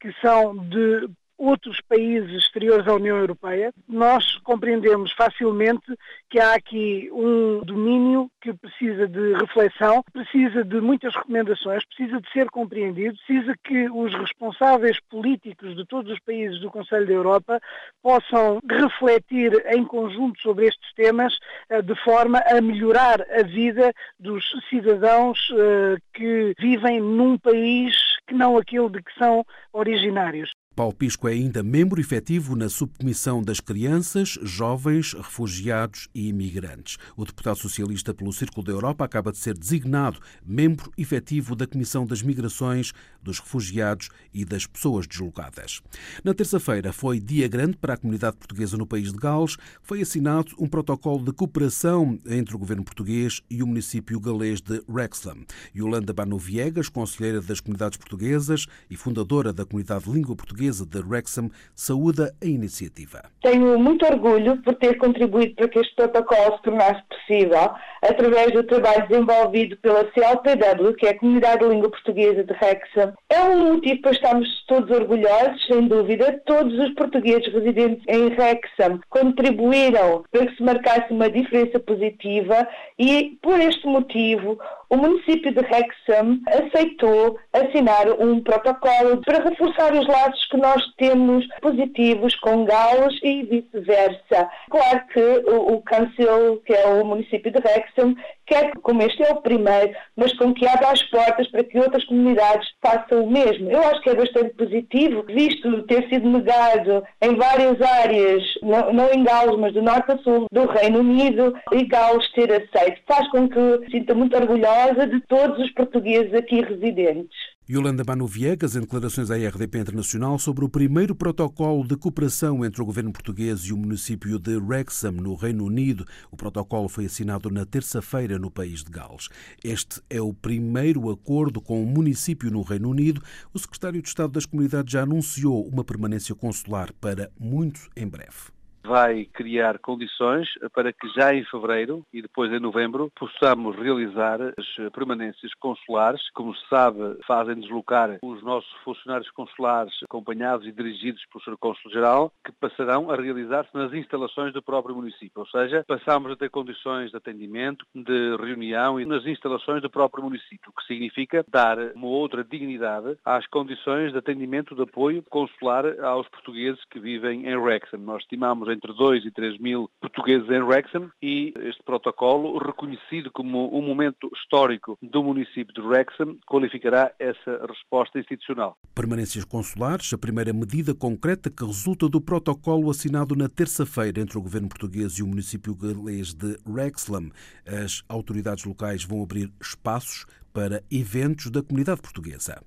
que 0.06 0.14
são 0.22 0.56
de 0.56 1.10
outros 1.38 1.82
países 1.82 2.32
exteriores 2.32 2.88
à 2.88 2.94
União 2.94 3.18
Europeia, 3.18 3.74
nós 3.90 4.38
compreendemos 4.38 5.12
facilmente 5.14 5.86
que 6.30 6.40
há 6.40 6.54
aqui 6.54 7.10
um 7.12 7.60
domínio 7.66 8.30
que 8.40 8.54
precisa 8.54 9.08
de 9.08 9.34
reflexão, 9.34 10.04
precisa 10.14 10.64
de 10.64 10.80
muitas 10.80 11.14
recomendações, 11.16 11.84
precisa 11.86 12.22
de 12.22 12.32
ser 12.32 12.50
compreendido, 12.50 13.18
precisa 13.26 13.54
que 13.64 13.90
os 13.90 14.14
responsáveis 14.14 14.98
políticos 15.10 15.76
de 15.76 15.86
todos 15.86 16.12
os 16.12 16.20
países 16.20 16.62
do 16.62 16.72
Conselho 16.72 17.08
da 17.08 17.14
Europa 17.14 17.60
possam 18.02 18.60
refletir 18.70 19.52
em 19.74 19.84
conjunto 19.84 20.40
sobre 20.40 20.68
estes 20.68 20.94
temas 20.94 21.38
eh, 21.70 21.82
de 21.82 21.96
forma 21.96 22.40
a 22.48 22.62
melhorar 22.62 23.22
a 23.22 23.44
vida 23.44 23.92
dos 24.20 24.46
cidadãos 24.70 25.50
eh, 25.52 25.98
que 26.14 26.54
vivem 26.60 27.02
num 27.02 27.38
país 27.38 28.15
que 28.28 28.34
não 28.34 28.58
aquele 28.58 28.90
de 28.90 29.02
que 29.02 29.14
são 29.18 29.46
originários. 29.74 30.52
Paulo 30.76 30.94
Pisco 30.94 31.30
é 31.30 31.32
ainda 31.32 31.64
membro 31.64 32.02
efetivo 32.02 32.54
na 32.54 32.68
subcomissão 32.68 33.42
das 33.42 33.62
crianças, 33.62 34.38
jovens, 34.42 35.14
refugiados 35.14 36.10
e 36.14 36.28
imigrantes. 36.28 36.98
O 37.16 37.24
deputado 37.24 37.56
socialista 37.56 38.14
pelo 38.14 38.34
Círculo 38.34 38.66
da 38.66 38.74
Europa 38.74 39.06
acaba 39.06 39.32
de 39.32 39.38
ser 39.38 39.58
designado 39.58 40.20
membro 40.46 40.92
efetivo 40.98 41.56
da 41.56 41.66
Comissão 41.66 42.06
das 42.06 42.22
Migrações, 42.22 42.92
dos 43.24 43.40
Refugiados 43.40 44.10
e 44.34 44.44
das 44.44 44.68
Pessoas 44.68 45.08
Deslocadas. 45.08 45.82
Na 46.26 46.34
terça-feira 46.34 46.92
foi 46.92 47.22
dia 47.22 47.48
grande 47.48 47.78
para 47.78 47.94
a 47.94 47.98
comunidade 47.98 48.36
portuguesa 48.36 48.76
no 48.76 48.86
país 48.86 49.14
de 49.14 49.18
Gales. 49.18 49.56
Foi 49.82 50.02
assinado 50.02 50.54
um 50.60 50.68
protocolo 50.68 51.24
de 51.24 51.32
cooperação 51.32 52.20
entre 52.26 52.54
o 52.54 52.60
governo 52.60 52.84
português 52.84 53.42
e 53.50 53.64
o 53.64 53.68
município 53.68 54.20
galês 54.20 54.60
de 54.60 54.84
Wrexham. 54.90 55.46
Yolanda 55.74 56.14
Bano 56.14 56.38
Viegas, 56.38 56.90
conselheira 56.90 57.42
das 57.42 57.62
comunidades 57.62 57.98
portuguesas 57.98 58.68
e 58.90 58.98
fundadora 58.98 59.54
da 59.54 59.66
comunidade 59.66 60.04
de 60.04 60.12
língua 60.12 60.36
portuguesa, 60.36 60.65
portuguesa 60.66 60.86
de 60.86 61.00
Wrexham 61.00 61.50
saúda 61.76 62.34
a 62.42 62.46
iniciativa. 62.46 63.24
Tenho 63.42 63.78
muito 63.78 64.06
orgulho 64.06 64.62
por 64.64 64.76
ter 64.76 64.98
contribuído 64.98 65.56
para 65.56 65.68
que 65.68 65.80
este 65.80 65.96
protocolo 65.96 66.58
se 66.58 66.64
tornasse 66.64 67.04
possível 67.10 67.72
através 68.02 68.52
do 68.52 68.64
trabalho 68.64 69.08
desenvolvido 69.08 69.78
pela 69.78 70.10
CLPW, 70.14 70.94
que 70.98 71.08
é 71.08 71.12
a 71.12 71.20
Comunidade 71.20 71.64
de 71.64 71.70
Língua 71.70 71.90
Portuguesa 71.90 72.44
de 72.44 72.54
Wrexham. 72.54 73.14
É 73.30 73.42
um 73.42 73.74
motivo 73.74 74.02
para 74.02 74.12
estarmos 74.12 74.66
todos 74.68 74.90
orgulhosos, 74.90 75.66
sem 75.68 75.88
dúvida. 75.88 76.42
Todos 76.46 76.74
os 76.80 76.94
portugueses 76.94 77.52
residentes 77.54 78.04
em 78.08 78.28
Wrexham 78.36 79.00
contribuíram 79.10 80.24
para 80.32 80.48
que 80.48 80.56
se 80.56 80.64
marcasse 80.64 81.12
uma 81.12 81.30
diferença 81.30 81.80
positiva 81.80 82.68
e, 82.98 83.38
por 83.42 83.60
este 83.60 83.86
motivo, 83.88 84.58
o 84.96 84.98
município 84.98 85.54
de 85.54 85.60
Wrexham 85.60 86.40
aceitou 86.48 87.38
assinar 87.52 88.10
um 88.20 88.42
protocolo 88.42 89.22
para 89.24 89.44
reforçar 89.44 89.94
os 89.94 90.08
laços 90.08 90.48
que 90.48 90.58
nós 90.58 90.82
temos 90.98 91.46
positivos 91.62 92.34
com 92.36 92.64
Gales 92.64 93.20
e 93.22 93.44
vice-versa. 93.44 94.50
Claro 94.70 95.02
que 95.12 95.20
o, 95.20 95.76
o 95.76 95.82
Council, 95.82 96.62
que 96.66 96.74
é 96.74 96.88
o 96.88 97.06
município 97.06 97.52
de 97.52 97.60
Wrexham, 97.60 98.16
quer 98.46 98.72
que, 98.72 98.80
como 98.80 99.02
este 99.02 99.24
é 99.24 99.32
o 99.32 99.42
primeiro, 99.42 99.94
mas 100.16 100.34
com 100.38 100.54
que 100.54 100.68
abra 100.68 100.92
as 100.92 101.02
portas 101.04 101.48
para 101.50 101.64
que 101.64 101.80
outras 101.80 102.04
comunidades 102.06 102.68
façam 102.82 103.24
o 103.24 103.32
mesmo. 103.32 103.70
Eu 103.70 103.82
acho 103.82 104.02
que 104.02 104.10
é 104.10 104.16
bastante 104.16 104.54
positivo, 104.56 105.24
visto 105.28 105.84
ter 105.84 106.08
sido 106.10 106.30
negado 106.30 107.04
em 107.22 107.36
várias 107.36 107.82
áreas, 107.82 108.44
não, 108.62 108.94
não 108.94 109.14
em 109.14 109.24
Gales, 109.24 109.58
mas 109.58 109.74
do 109.74 109.82
norte 109.82 110.12
a 110.12 110.18
sul 110.20 110.46
do 110.52 110.66
Reino 110.66 111.00
Unido, 111.00 111.54
e 111.72 111.86
Gales 111.86 112.32
ter 112.32 112.52
aceito. 112.52 113.02
Faz 113.08 113.30
com 113.30 113.48
que 113.48 113.92
sinta 113.92 114.14
muito 114.14 114.36
orgulhosa 114.36 115.08
de 115.08 115.20
todos 115.22 115.60
os 115.60 115.72
portugueses 115.72 116.34
aqui 116.34 116.62
residentes. 116.62 117.55
Yolanda 117.68 118.04
Manu 118.08 118.28
Viegas, 118.28 118.76
em 118.76 118.82
declarações 118.82 119.32
à 119.32 119.36
RDP 119.36 119.80
Internacional 119.80 120.38
sobre 120.38 120.64
o 120.64 120.70
primeiro 120.70 121.16
protocolo 121.16 121.84
de 121.84 121.98
cooperação 121.98 122.64
entre 122.64 122.80
o 122.80 122.86
governo 122.86 123.12
português 123.12 123.62
e 123.62 123.74
o 123.74 123.78
município 123.78 124.38
de 124.38 124.56
Wrexham, 124.56 125.14
no 125.14 125.34
Reino 125.34 125.66
Unido. 125.66 126.06
O 126.30 126.38
protocolo 126.38 126.88
foi 126.88 127.06
assinado 127.06 127.50
na 127.50 127.66
terça-feira 127.66 128.38
no 128.38 128.52
país 128.52 128.84
de 128.84 128.92
Gales. 128.92 129.30
Este 129.64 130.00
é 130.12 130.22
o 130.22 130.32
primeiro 130.32 131.10
acordo 131.10 131.60
com 131.60 131.82
o 131.82 131.88
município 131.88 132.52
no 132.52 132.62
Reino 132.62 132.88
Unido. 132.88 133.20
O 133.52 133.58
secretário 133.58 134.00
de 134.00 134.10
Estado 134.10 134.34
das 134.34 134.46
Comunidades 134.46 134.92
já 134.92 135.02
anunciou 135.02 135.68
uma 135.68 135.84
permanência 135.84 136.36
consular 136.36 136.94
para 136.94 137.32
muito 137.40 137.90
em 137.98 138.08
breve 138.08 138.55
vai 138.86 139.26
criar 139.26 139.80
condições 139.80 140.48
para 140.74 140.94
que 140.94 141.08
já 141.10 141.34
em 141.34 141.44
fevereiro 141.46 142.04
e 142.14 142.22
depois 142.22 142.52
em 142.52 142.60
novembro 142.60 143.12
possamos 143.18 143.76
realizar 143.76 144.40
as 144.42 144.92
permanências 144.94 145.54
consulares. 145.56 146.22
Como 146.34 146.56
se 146.56 146.68
sabe, 146.70 147.18
fazem 147.26 147.56
deslocar 147.56 148.18
os 148.22 148.44
nossos 148.44 148.72
funcionários 148.84 149.30
consulares 149.32 149.94
acompanhados 150.04 150.68
e 150.68 150.72
dirigidos 150.72 151.24
pelo 151.32 151.44
Sr. 151.44 151.58
Cônsul-Geral, 151.58 152.32
que 152.44 152.52
passarão 152.52 153.10
a 153.10 153.16
realizar-se 153.16 153.74
nas 153.74 153.94
instalações 153.94 154.54
do 154.54 154.62
próprio 154.62 154.96
município. 154.96 155.32
Ou 155.42 155.48
seja, 155.48 155.84
passamos 155.88 156.32
a 156.32 156.36
ter 156.36 156.50
condições 156.50 157.12
de 157.12 157.18
atendimento, 157.18 157.86
de 157.94 158.36
reunião 158.38 159.00
e 159.00 159.06
nas 159.06 159.26
instalações 159.26 159.82
do 159.82 159.90
próprio 159.90 160.24
município, 160.24 160.70
o 160.70 160.74
que 160.74 160.86
significa 160.86 161.46
dar 161.48 161.78
uma 161.96 162.08
outra 162.08 162.44
dignidade 162.44 163.18
às 163.26 163.46
condições 163.48 164.12
de 164.12 164.18
atendimento 164.18 164.76
de 164.76 164.84
apoio 164.84 165.24
consular 165.30 165.86
aos 166.02 166.28
portugueses 166.30 166.84
que 166.92 167.00
vivem 167.00 167.48
em 167.48 167.56
Wrexham. 167.56 168.00
Nós 168.00 168.22
estimamos 168.22 168.68
entre 168.76 168.94
2 168.94 169.26
e 169.26 169.32
3 169.32 169.60
mil 169.60 169.90
portugueses 170.00 170.50
em 170.50 170.62
Wrexham 170.62 171.10
e 171.22 171.54
este 171.58 171.82
protocolo, 171.84 172.58
reconhecido 172.58 173.32
como 173.32 173.76
um 173.78 173.82
momento 173.82 174.30
histórico 174.36 174.98
do 175.02 175.24
município 175.24 175.74
de 175.74 175.82
Wrexham, 175.82 176.38
qualificará 176.46 177.12
essa 177.20 177.66
resposta 177.68 178.20
institucional. 178.20 178.78
Permanências 178.94 179.46
consulares, 179.46 180.14
a 180.14 180.18
primeira 180.18 180.54
medida 180.54 180.94
concreta 180.94 181.50
que 181.50 181.66
resulta 181.66 182.10
do 182.10 182.22
protocolo 182.22 182.90
assinado 182.90 183.36
na 183.36 183.50
terça-feira 183.50 184.22
entre 184.22 184.38
o 184.38 184.42
governo 184.42 184.70
português 184.70 185.14
e 185.14 185.24
o 185.24 185.28
município 185.28 185.76
galês 185.76 186.34
de 186.34 186.58
Wrexham. 186.68 187.32
As 187.66 188.04
autoridades 188.10 188.66
locais 188.66 189.04
vão 189.04 189.24
abrir 189.24 189.52
espaços 189.62 190.26
para 190.54 190.82
eventos 190.92 191.50
da 191.50 191.62
comunidade 191.62 192.02
portuguesa 192.02 192.62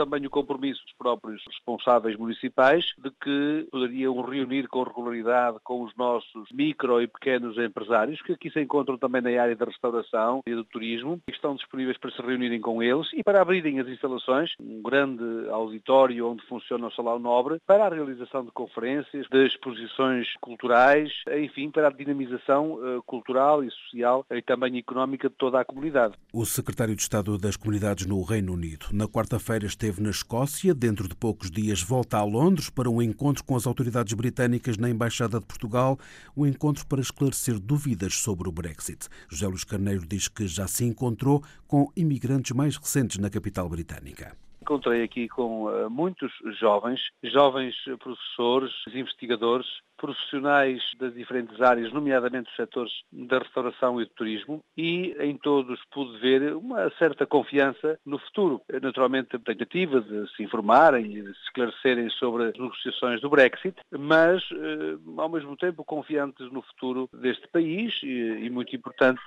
também 0.00 0.24
o 0.24 0.30
compromisso 0.30 0.82
dos 0.86 0.94
próprios 0.94 1.42
responsáveis 1.46 2.16
municipais 2.16 2.86
de 2.96 3.10
que 3.22 3.68
poderiam 3.70 4.18
reunir 4.22 4.66
com 4.66 4.82
regularidade 4.82 5.58
com 5.62 5.82
os 5.82 5.94
nossos 5.94 6.48
micro 6.50 7.02
e 7.02 7.06
pequenos 7.06 7.58
empresários, 7.58 8.22
que 8.22 8.32
aqui 8.32 8.50
se 8.50 8.62
encontram 8.62 8.96
também 8.96 9.20
na 9.20 9.42
área 9.42 9.54
da 9.54 9.66
restauração 9.66 10.40
e 10.46 10.54
do 10.54 10.64
turismo, 10.64 11.20
e 11.28 11.32
estão 11.32 11.54
disponíveis 11.54 11.98
para 11.98 12.10
se 12.12 12.22
reunirem 12.22 12.62
com 12.62 12.82
eles 12.82 13.08
e 13.12 13.22
para 13.22 13.42
abrirem 13.42 13.78
as 13.78 13.88
instalações, 13.88 14.52
um 14.58 14.80
grande 14.80 15.22
auditório 15.50 16.26
onde 16.26 16.46
funciona 16.46 16.86
o 16.86 16.92
Salão 16.92 17.18
Nobre, 17.18 17.58
para 17.66 17.84
a 17.84 17.90
realização 17.90 18.42
de 18.42 18.50
conferências, 18.52 19.26
de 19.30 19.46
exposições 19.46 20.28
culturais, 20.40 21.12
enfim, 21.42 21.70
para 21.70 21.88
a 21.88 21.92
dinamização 21.92 22.78
eh, 22.82 23.00
cultural 23.04 23.62
e 23.62 23.70
social 23.70 24.24
e 24.30 24.40
também 24.40 24.78
económica 24.78 25.28
de 25.28 25.34
toda 25.34 25.60
a 25.60 25.64
comunidade. 25.64 26.14
O 26.32 26.46
secretário 26.46 26.96
de 26.96 27.02
Estado 27.02 27.36
das 27.36 27.56
Comunidades 27.56 28.06
no 28.06 28.22
Reino 28.22 28.54
Unido, 28.54 28.86
na 28.92 29.06
quarta-feira, 29.06 29.66
esteve 29.90 30.02
na 30.02 30.10
Escócia, 30.10 30.72
dentro 30.72 31.08
de 31.08 31.16
poucos 31.16 31.50
dias 31.50 31.82
volta 31.82 32.16
a 32.16 32.24
Londres 32.24 32.70
para 32.70 32.88
um 32.88 33.02
encontro 33.02 33.42
com 33.42 33.56
as 33.56 33.66
autoridades 33.66 34.12
britânicas 34.12 34.76
na 34.76 34.88
Embaixada 34.88 35.40
de 35.40 35.46
Portugal, 35.46 35.98
um 36.36 36.46
encontro 36.46 36.86
para 36.86 37.00
esclarecer 37.00 37.58
dúvidas 37.58 38.14
sobre 38.14 38.48
o 38.48 38.52
Brexit. 38.52 39.08
José 39.28 39.48
Luís 39.48 39.64
Carneiro 39.64 40.06
diz 40.06 40.28
que 40.28 40.46
já 40.46 40.68
se 40.68 40.84
encontrou 40.84 41.42
com 41.66 41.90
imigrantes 41.96 42.52
mais 42.52 42.76
recentes 42.76 43.18
na 43.18 43.28
capital 43.28 43.68
britânica 43.68 44.36
encontrei 44.70 45.02
aqui 45.02 45.28
com 45.28 45.64
uh, 45.64 45.90
muitos 45.90 46.32
jovens, 46.60 47.00
jovens 47.24 47.74
professores, 47.98 48.72
investigadores, 48.94 49.66
profissionais 50.00 50.80
das 50.98 51.12
diferentes 51.12 51.60
áreas, 51.60 51.92
nomeadamente 51.92 52.48
os 52.48 52.56
setores 52.56 52.92
da 53.12 53.38
restauração 53.38 54.00
e 54.00 54.04
do 54.04 54.10
turismo, 54.12 54.60
e 54.76 55.14
em 55.20 55.36
todos 55.36 55.78
pude 55.92 56.18
ver 56.18 56.54
uma 56.54 56.88
certa 56.98 57.26
confiança 57.26 57.98
no 58.06 58.18
futuro. 58.18 58.62
Naturalmente, 58.80 59.36
a 59.36 59.38
tentativa 59.38 60.00
de 60.00 60.26
se 60.34 60.42
informarem 60.42 61.04
e 61.04 61.22
de 61.22 61.34
se 61.34 61.42
esclarecerem 61.44 62.08
sobre 62.10 62.44
as 62.44 62.54
negociações 62.54 63.20
do 63.20 63.28
Brexit, 63.28 63.76
mas, 63.92 64.42
eh, 64.52 64.96
ao 65.18 65.28
mesmo 65.28 65.54
tempo, 65.56 65.84
confiantes 65.84 66.50
no 66.50 66.62
futuro 66.62 67.08
deste 67.12 67.46
país 67.48 68.00
e, 68.02 68.48
muito 68.48 68.74
importante, 68.74 69.20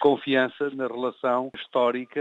confiança 0.00 0.70
na 0.70 0.88
relação 0.88 1.50
histórica 1.54 2.20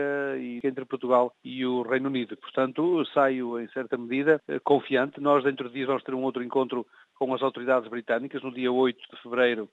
entre 0.63 0.85
Portugal 0.85 1.33
e 1.43 1.65
o 1.65 1.81
Reino 1.81 2.09
Unido. 2.09 2.37
Portanto, 2.37 2.64
saio, 3.13 3.59
em 3.59 3.67
certa 3.69 3.97
medida, 3.97 4.41
eh, 4.47 4.59
confiante. 4.59 5.19
Nós, 5.19 5.43
dentro 5.43 5.67
de 5.67 5.75
dias, 5.75 5.87
vamos 5.87 6.03
ter 6.03 6.13
um 6.13 6.23
outro 6.23 6.43
encontro 6.43 6.85
com 7.17 7.33
as 7.33 7.41
autoridades 7.41 7.89
britânicas 7.89 8.41
no 8.43 8.53
dia 8.53 8.71
8 8.71 8.97
de 8.97 9.21
fevereiro 9.21 9.69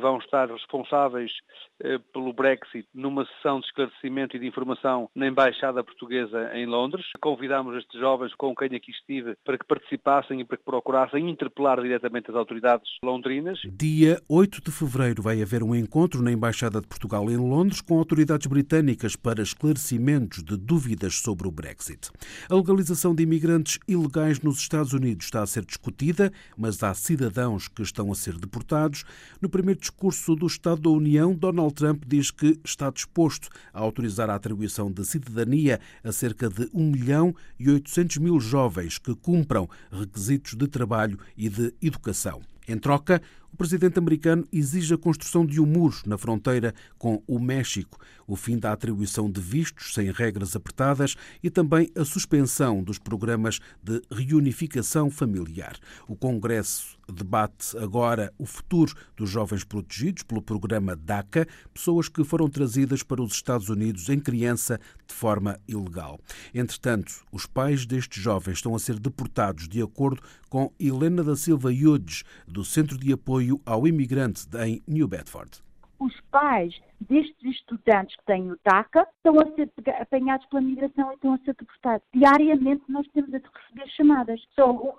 vão 0.00 0.18
estar 0.18 0.50
responsáveis 0.50 1.32
eh, 1.78 1.98
pelo 2.10 2.32
Brexit 2.32 2.88
numa 2.94 3.26
sessão 3.26 3.60
de 3.60 3.66
esclarecimento 3.66 4.34
e 4.34 4.40
de 4.40 4.46
informação 4.46 5.10
na 5.14 5.26
Embaixada 5.26 5.84
Portuguesa 5.84 6.50
em 6.54 6.64
Londres. 6.64 7.04
Convidámos 7.20 7.76
estes 7.76 8.00
jovens 8.00 8.34
com 8.34 8.54
quem 8.54 8.74
aqui 8.74 8.90
estive 8.90 9.36
para 9.44 9.58
que 9.58 9.66
participassem 9.66 10.40
e 10.40 10.44
para 10.44 10.56
que 10.56 10.64
procurassem 10.64 11.28
interpelar 11.28 11.80
diretamente 11.82 12.30
as 12.30 12.36
autoridades 12.36 12.88
londrinas. 13.02 13.58
Dia 13.64 14.18
8 14.26 14.62
de 14.62 14.70
fevereiro 14.70 15.22
vai 15.22 15.42
haver 15.42 15.62
um 15.62 15.74
encontro 15.74 16.22
na 16.22 16.32
Embaixada 16.32 16.80
de 16.80 16.86
Portugal 16.86 17.30
em 17.30 17.36
Londres 17.36 17.82
com 17.82 17.98
autoridades 17.98 18.46
britânicas 18.46 19.14
para 19.14 19.42
esclarecimentos 19.42 20.42
de 20.42 20.56
dúvidas 20.56 21.16
sobre 21.16 21.46
o 21.46 21.50
Brexit. 21.50 22.10
A 22.50 22.54
legalização 22.54 23.14
de 23.14 23.22
imigrantes 23.22 23.78
ilegais 23.86 24.40
nos 24.40 24.58
Estados 24.60 24.94
Unidos 24.94 25.26
está 25.26 25.42
a 25.42 25.46
ser 25.46 25.64
discutida, 25.66 26.32
mas 26.56 26.82
há 26.82 26.94
cidadãos 26.94 27.68
que 27.68 27.82
estão 27.82 28.10
a 28.10 28.14
ser 28.14 28.38
deportados. 28.38 29.04
No 29.46 29.50
primeiro 29.50 29.78
discurso 29.78 30.34
do 30.34 30.44
Estado 30.44 30.80
da 30.80 30.90
União, 30.90 31.32
Donald 31.32 31.72
Trump 31.72 32.02
diz 32.04 32.32
que 32.32 32.58
está 32.64 32.90
disposto 32.90 33.48
a 33.72 33.78
autorizar 33.78 34.28
a 34.28 34.34
atribuição 34.34 34.90
de 34.90 35.04
cidadania 35.04 35.78
a 36.02 36.10
cerca 36.10 36.48
de 36.48 36.68
1 36.74 36.90
milhão 36.90 37.32
e 37.56 37.70
800 37.70 38.16
mil 38.16 38.40
jovens 38.40 38.98
que 38.98 39.14
cumpram 39.14 39.70
requisitos 39.88 40.54
de 40.54 40.66
trabalho 40.66 41.16
e 41.36 41.48
de 41.48 41.72
educação. 41.80 42.42
Em 42.66 42.76
troca, 42.76 43.22
o 43.52 43.56
presidente 43.56 43.98
americano 43.98 44.44
exige 44.52 44.94
a 44.94 44.98
construção 44.98 45.46
de 45.46 45.60
um 45.60 45.66
muro 45.66 45.96
na 46.06 46.18
fronteira 46.18 46.74
com 46.98 47.22
o 47.26 47.38
México, 47.38 47.98
o 48.26 48.36
fim 48.36 48.58
da 48.58 48.72
atribuição 48.72 49.30
de 49.30 49.40
vistos 49.40 49.94
sem 49.94 50.10
regras 50.10 50.56
apertadas 50.56 51.14
e 51.42 51.48
também 51.48 51.90
a 51.96 52.04
suspensão 52.04 52.82
dos 52.82 52.98
programas 52.98 53.60
de 53.82 54.02
reunificação 54.10 55.10
familiar. 55.10 55.78
O 56.08 56.16
Congresso 56.16 56.96
debate 57.12 57.76
agora 57.78 58.32
o 58.36 58.44
futuro 58.44 58.92
dos 59.16 59.30
jovens 59.30 59.62
protegidos 59.62 60.24
pelo 60.24 60.42
programa 60.42 60.96
DACA, 60.96 61.46
pessoas 61.72 62.08
que 62.08 62.24
foram 62.24 62.48
trazidas 62.48 63.02
para 63.02 63.22
os 63.22 63.32
Estados 63.32 63.68
Unidos 63.68 64.08
em 64.08 64.18
criança 64.18 64.80
de 65.06 65.14
forma 65.14 65.58
ilegal. 65.68 66.18
Entretanto, 66.52 67.24
os 67.30 67.46
pais 67.46 67.86
destes 67.86 68.20
jovens 68.20 68.54
estão 68.54 68.74
a 68.74 68.78
ser 68.78 68.98
deportados 68.98 69.68
de 69.68 69.80
acordo 69.80 70.20
com 70.48 70.72
Helena 70.80 71.22
da 71.22 71.36
Silva 71.36 71.72
Yudes, 71.72 72.24
do 72.46 72.64
Centro 72.64 72.98
de 72.98 73.12
Apoio 73.12 73.45
ao 73.64 73.86
Imigrante 73.86 74.46
em 74.58 74.82
New 74.86 75.08
Bedford 75.08 75.66
os 75.98 76.20
pais 76.30 76.74
destes 77.00 77.36
estudantes 77.42 78.16
que 78.16 78.24
têm 78.26 78.50
o 78.50 78.58
DACA 78.64 79.06
estão 79.16 79.38
a 79.40 79.54
ser 79.54 79.70
apanhados 80.00 80.46
pela 80.46 80.62
migração 80.62 81.10
e 81.10 81.14
estão 81.14 81.34
a 81.34 81.38
ser 81.38 81.54
deportados. 81.54 82.06
Diariamente 82.14 82.84
nós 82.88 83.06
temos 83.08 83.32
a 83.34 83.38
receber 83.38 83.90
chamadas. 83.96 84.40
Só, 84.54 84.98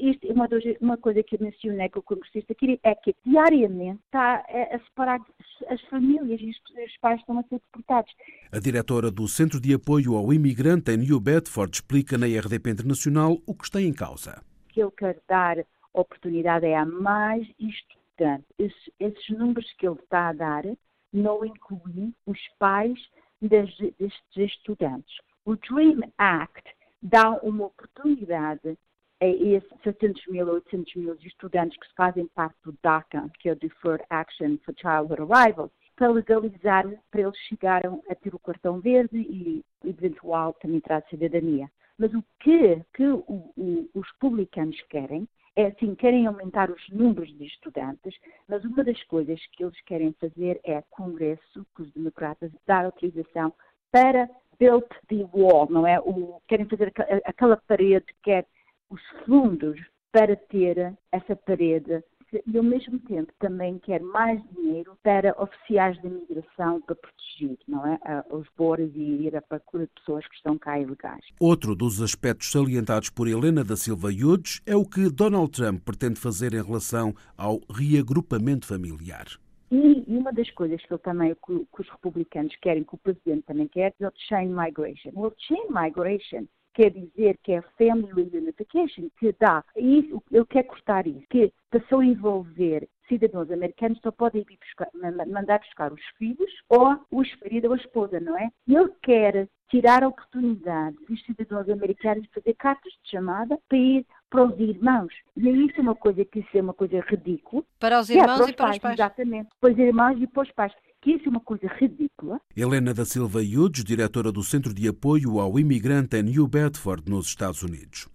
isto 0.00 0.26
é 0.26 0.32
uma, 0.32 0.48
uma 0.80 0.96
coisa 0.96 1.22
que 1.22 1.36
eu 1.36 1.40
mencionei 1.40 1.88
com 1.88 2.00
o 2.00 2.02
congressista 2.02 2.52
aqui, 2.52 2.78
é 2.82 2.94
que 2.94 3.14
diariamente 3.24 4.00
está 4.06 4.44
a 4.48 4.78
separar 4.78 5.20
as 5.68 5.80
famílias 5.82 6.40
e 6.40 6.50
os 6.50 6.96
pais 7.00 7.20
estão 7.20 7.38
a 7.38 7.42
ser 7.44 7.60
deportados. 7.72 8.12
A 8.52 8.58
diretora 8.58 9.10
do 9.10 9.26
Centro 9.28 9.60
de 9.60 9.74
Apoio 9.74 10.16
ao 10.16 10.32
Imigrante 10.32 10.92
em 10.92 10.98
New 10.98 11.20
Bedford 11.20 11.74
explica 11.74 12.16
na 12.16 12.26
RDP 12.26 12.70
Internacional 12.70 13.38
o 13.46 13.54
que 13.54 13.64
está 13.64 13.80
em 13.80 13.92
causa. 13.92 14.42
O 14.70 14.72
que 14.72 14.80
eu 14.80 14.90
quero 14.90 15.18
dar 15.28 15.58
oportunidade 15.94 16.66
é 16.66 16.76
a 16.76 16.84
mais 16.84 17.46
isto 17.58 17.98
Portanto, 18.18 18.44
esses, 18.58 18.90
esses 18.98 19.28
números 19.30 19.72
que 19.74 19.86
ele 19.86 19.98
está 20.00 20.30
a 20.30 20.32
dar 20.32 20.64
não 21.12 21.44
incluem 21.44 22.12
os 22.26 22.40
pais 22.58 22.98
das, 23.40 23.72
destes 23.76 24.36
estudantes. 24.36 25.16
O 25.44 25.54
DREAM 25.54 26.00
Act 26.18 26.68
dá 27.00 27.30
uma 27.42 27.66
oportunidade 27.66 28.76
a 29.20 29.26
esses 29.26 29.70
700 29.84 30.26
mil, 30.26 30.48
800 30.48 30.94
mil 30.96 31.14
estudantes 31.14 31.78
que 31.78 31.94
fazem 31.94 32.26
parte 32.26 32.56
do 32.64 32.76
DACA, 32.82 33.30
que 33.38 33.48
é 33.48 33.52
o 33.52 33.56
Deferred 33.56 34.04
Action 34.10 34.58
for 34.64 34.74
Childhood 34.76 35.22
Arrival, 35.22 35.70
para 35.94 36.10
legalizar, 36.10 36.84
para 37.10 37.20
eles 37.20 37.38
chegarem 37.48 38.02
a 38.10 38.14
ter 38.16 38.34
o 38.34 38.38
cartão 38.38 38.80
verde 38.80 39.16
e, 39.16 39.64
eventual, 39.84 40.54
também 40.54 40.78
entrar 40.78 41.00
de 41.02 41.10
cidadania. 41.10 41.70
Mas 41.96 42.12
o 42.14 42.22
que, 42.40 42.80
que 42.94 43.06
o, 43.06 43.24
o, 43.56 43.90
os 43.94 44.10
publicanos 44.18 44.80
querem 44.82 45.28
é 45.58 45.66
assim, 45.66 45.92
querem 45.96 46.24
aumentar 46.24 46.70
os 46.70 46.88
números 46.88 47.36
de 47.36 47.44
estudantes, 47.44 48.16
mas 48.46 48.64
uma 48.64 48.84
das 48.84 49.02
coisas 49.04 49.44
que 49.46 49.64
eles 49.64 49.80
querem 49.80 50.12
fazer 50.12 50.60
é 50.62 50.80
Congresso, 50.88 51.66
com 51.74 51.82
os 51.82 51.92
democratas, 51.92 52.52
dar 52.64 52.84
autorização 52.84 53.52
para 53.90 54.30
build 54.56 54.86
the 55.08 55.26
wall, 55.34 55.68
não 55.68 55.84
é? 55.84 55.98
O, 55.98 56.40
querem 56.46 56.64
fazer 56.66 56.92
aquela 57.24 57.56
parede, 57.56 58.06
quer 58.22 58.46
os 58.88 59.02
fundos 59.26 59.80
para 60.12 60.36
ter 60.36 60.96
essa 61.10 61.34
parede 61.34 62.04
e, 62.32 62.56
ao 62.56 62.62
mesmo 62.62 62.98
tempo, 63.00 63.32
também 63.38 63.78
quer 63.78 64.00
mais 64.00 64.40
dinheiro 64.54 64.96
para 65.02 65.34
oficiais 65.40 66.00
de 66.00 66.06
imigração 66.06 66.80
para 66.82 66.94
proteger 66.94 67.58
não 67.66 67.86
é? 67.86 67.98
os 68.30 68.46
bores 68.56 68.90
e 68.94 69.26
ir 69.26 69.36
à 69.36 69.42
procura 69.42 69.86
de 69.86 69.92
pessoas 70.00 70.26
que 70.26 70.34
estão 70.34 70.58
cá 70.58 70.78
ilegais. 70.78 71.24
Outro 71.40 71.74
dos 71.74 72.02
aspectos 72.02 72.50
salientados 72.50 73.10
por 73.10 73.28
Helena 73.28 73.62
da 73.62 73.76
Silva 73.76 74.12
Yudes 74.12 74.60
é 74.66 74.74
o 74.76 74.84
que 74.84 75.08
Donald 75.08 75.50
Trump 75.52 75.82
pretende 75.84 76.18
fazer 76.18 76.54
em 76.54 76.62
relação 76.62 77.14
ao 77.36 77.60
reagrupamento 77.70 78.66
familiar. 78.66 79.26
E, 79.70 80.02
uma 80.06 80.32
das 80.32 80.50
coisas 80.50 80.80
que, 80.82 80.98
também, 80.98 81.34
que 81.34 81.80
os 81.80 81.88
republicanos 81.90 82.56
querem, 82.62 82.84
que 82.84 82.94
o 82.94 82.98
presidente 82.98 83.42
também 83.42 83.68
quer, 83.68 83.94
é 84.00 84.08
o 84.08 84.12
chain 84.28 84.48
migration. 84.48 85.10
O 85.14 85.30
chain 85.36 85.66
migration 85.68 86.46
quer 86.78 86.92
dizer 86.92 87.36
que 87.42 87.50
é 87.54 87.62
Family 87.76 88.30
Reunification, 88.30 89.08
que 89.18 89.34
dá, 89.40 89.64
isso, 89.74 90.22
ele 90.30 90.46
quer 90.46 90.62
cortar 90.62 91.08
isso, 91.08 91.26
que 91.28 91.52
passou 91.72 91.98
a 91.98 92.06
envolver 92.06 92.88
cidadãos 93.08 93.50
americanos 93.50 93.98
só 94.00 94.12
podem 94.12 94.44
buscar, 94.44 94.88
mandar 95.26 95.58
buscar 95.58 95.92
os 95.92 96.04
filhos 96.18 96.50
ou 96.68 97.00
o 97.10 97.22
marido 97.42 97.68
ou 97.68 97.72
a 97.72 97.76
esposa, 97.76 98.20
não 98.20 98.38
é? 98.38 98.48
Ele 98.68 98.92
quer 99.02 99.48
tirar 99.68 100.04
a 100.04 100.08
oportunidade 100.08 100.96
dos 101.08 101.20
cidadãos 101.24 101.68
americanos 101.68 102.22
de 102.24 102.30
fazer 102.34 102.54
cartas 102.54 102.92
de 103.02 103.10
chamada 103.10 103.58
para 103.68 103.78
ir 103.78 104.06
para 104.30 104.44
os 104.44 104.58
irmãos. 104.58 105.12
E 105.36 105.48
isso 105.48 105.78
é 105.78 105.80
uma 105.80 105.94
coisa 105.94 106.24
que 106.24 106.40
isso 106.40 106.48
é 106.54 106.60
uma 106.60 106.74
coisa 106.74 107.00
ridícula. 107.08 107.62
Para 107.78 108.00
os 108.00 108.10
irmãos 108.10 108.24
é, 108.24 108.36
para 108.36 108.44
os 108.44 108.50
e 108.50 108.52
para 108.52 108.64
pais, 108.66 108.76
os 108.76 108.82
pais. 108.82 108.94
Exatamente. 108.94 109.48
Para 109.60 109.72
os 109.72 109.78
irmãos 109.78 110.22
e 110.22 110.26
para 110.26 110.42
os 110.42 110.52
pais 110.52 110.72
que 111.00 111.12
isso 111.12 111.26
é 111.26 111.30
uma 111.30 111.40
coisa 111.40 111.66
ridícula. 111.78 112.40
Helena 112.56 112.92
da 112.92 113.04
Silva 113.04 113.42
Yudes, 113.42 113.84
diretora 113.84 114.32
do 114.32 114.42
Centro 114.42 114.74
de 114.74 114.88
Apoio 114.88 115.38
ao 115.38 115.58
Imigrante 115.58 116.16
em 116.16 116.22
New 116.22 116.46
Bedford, 116.46 117.08
nos 117.08 117.26
Estados 117.26 117.62
Unidos. 117.62 118.08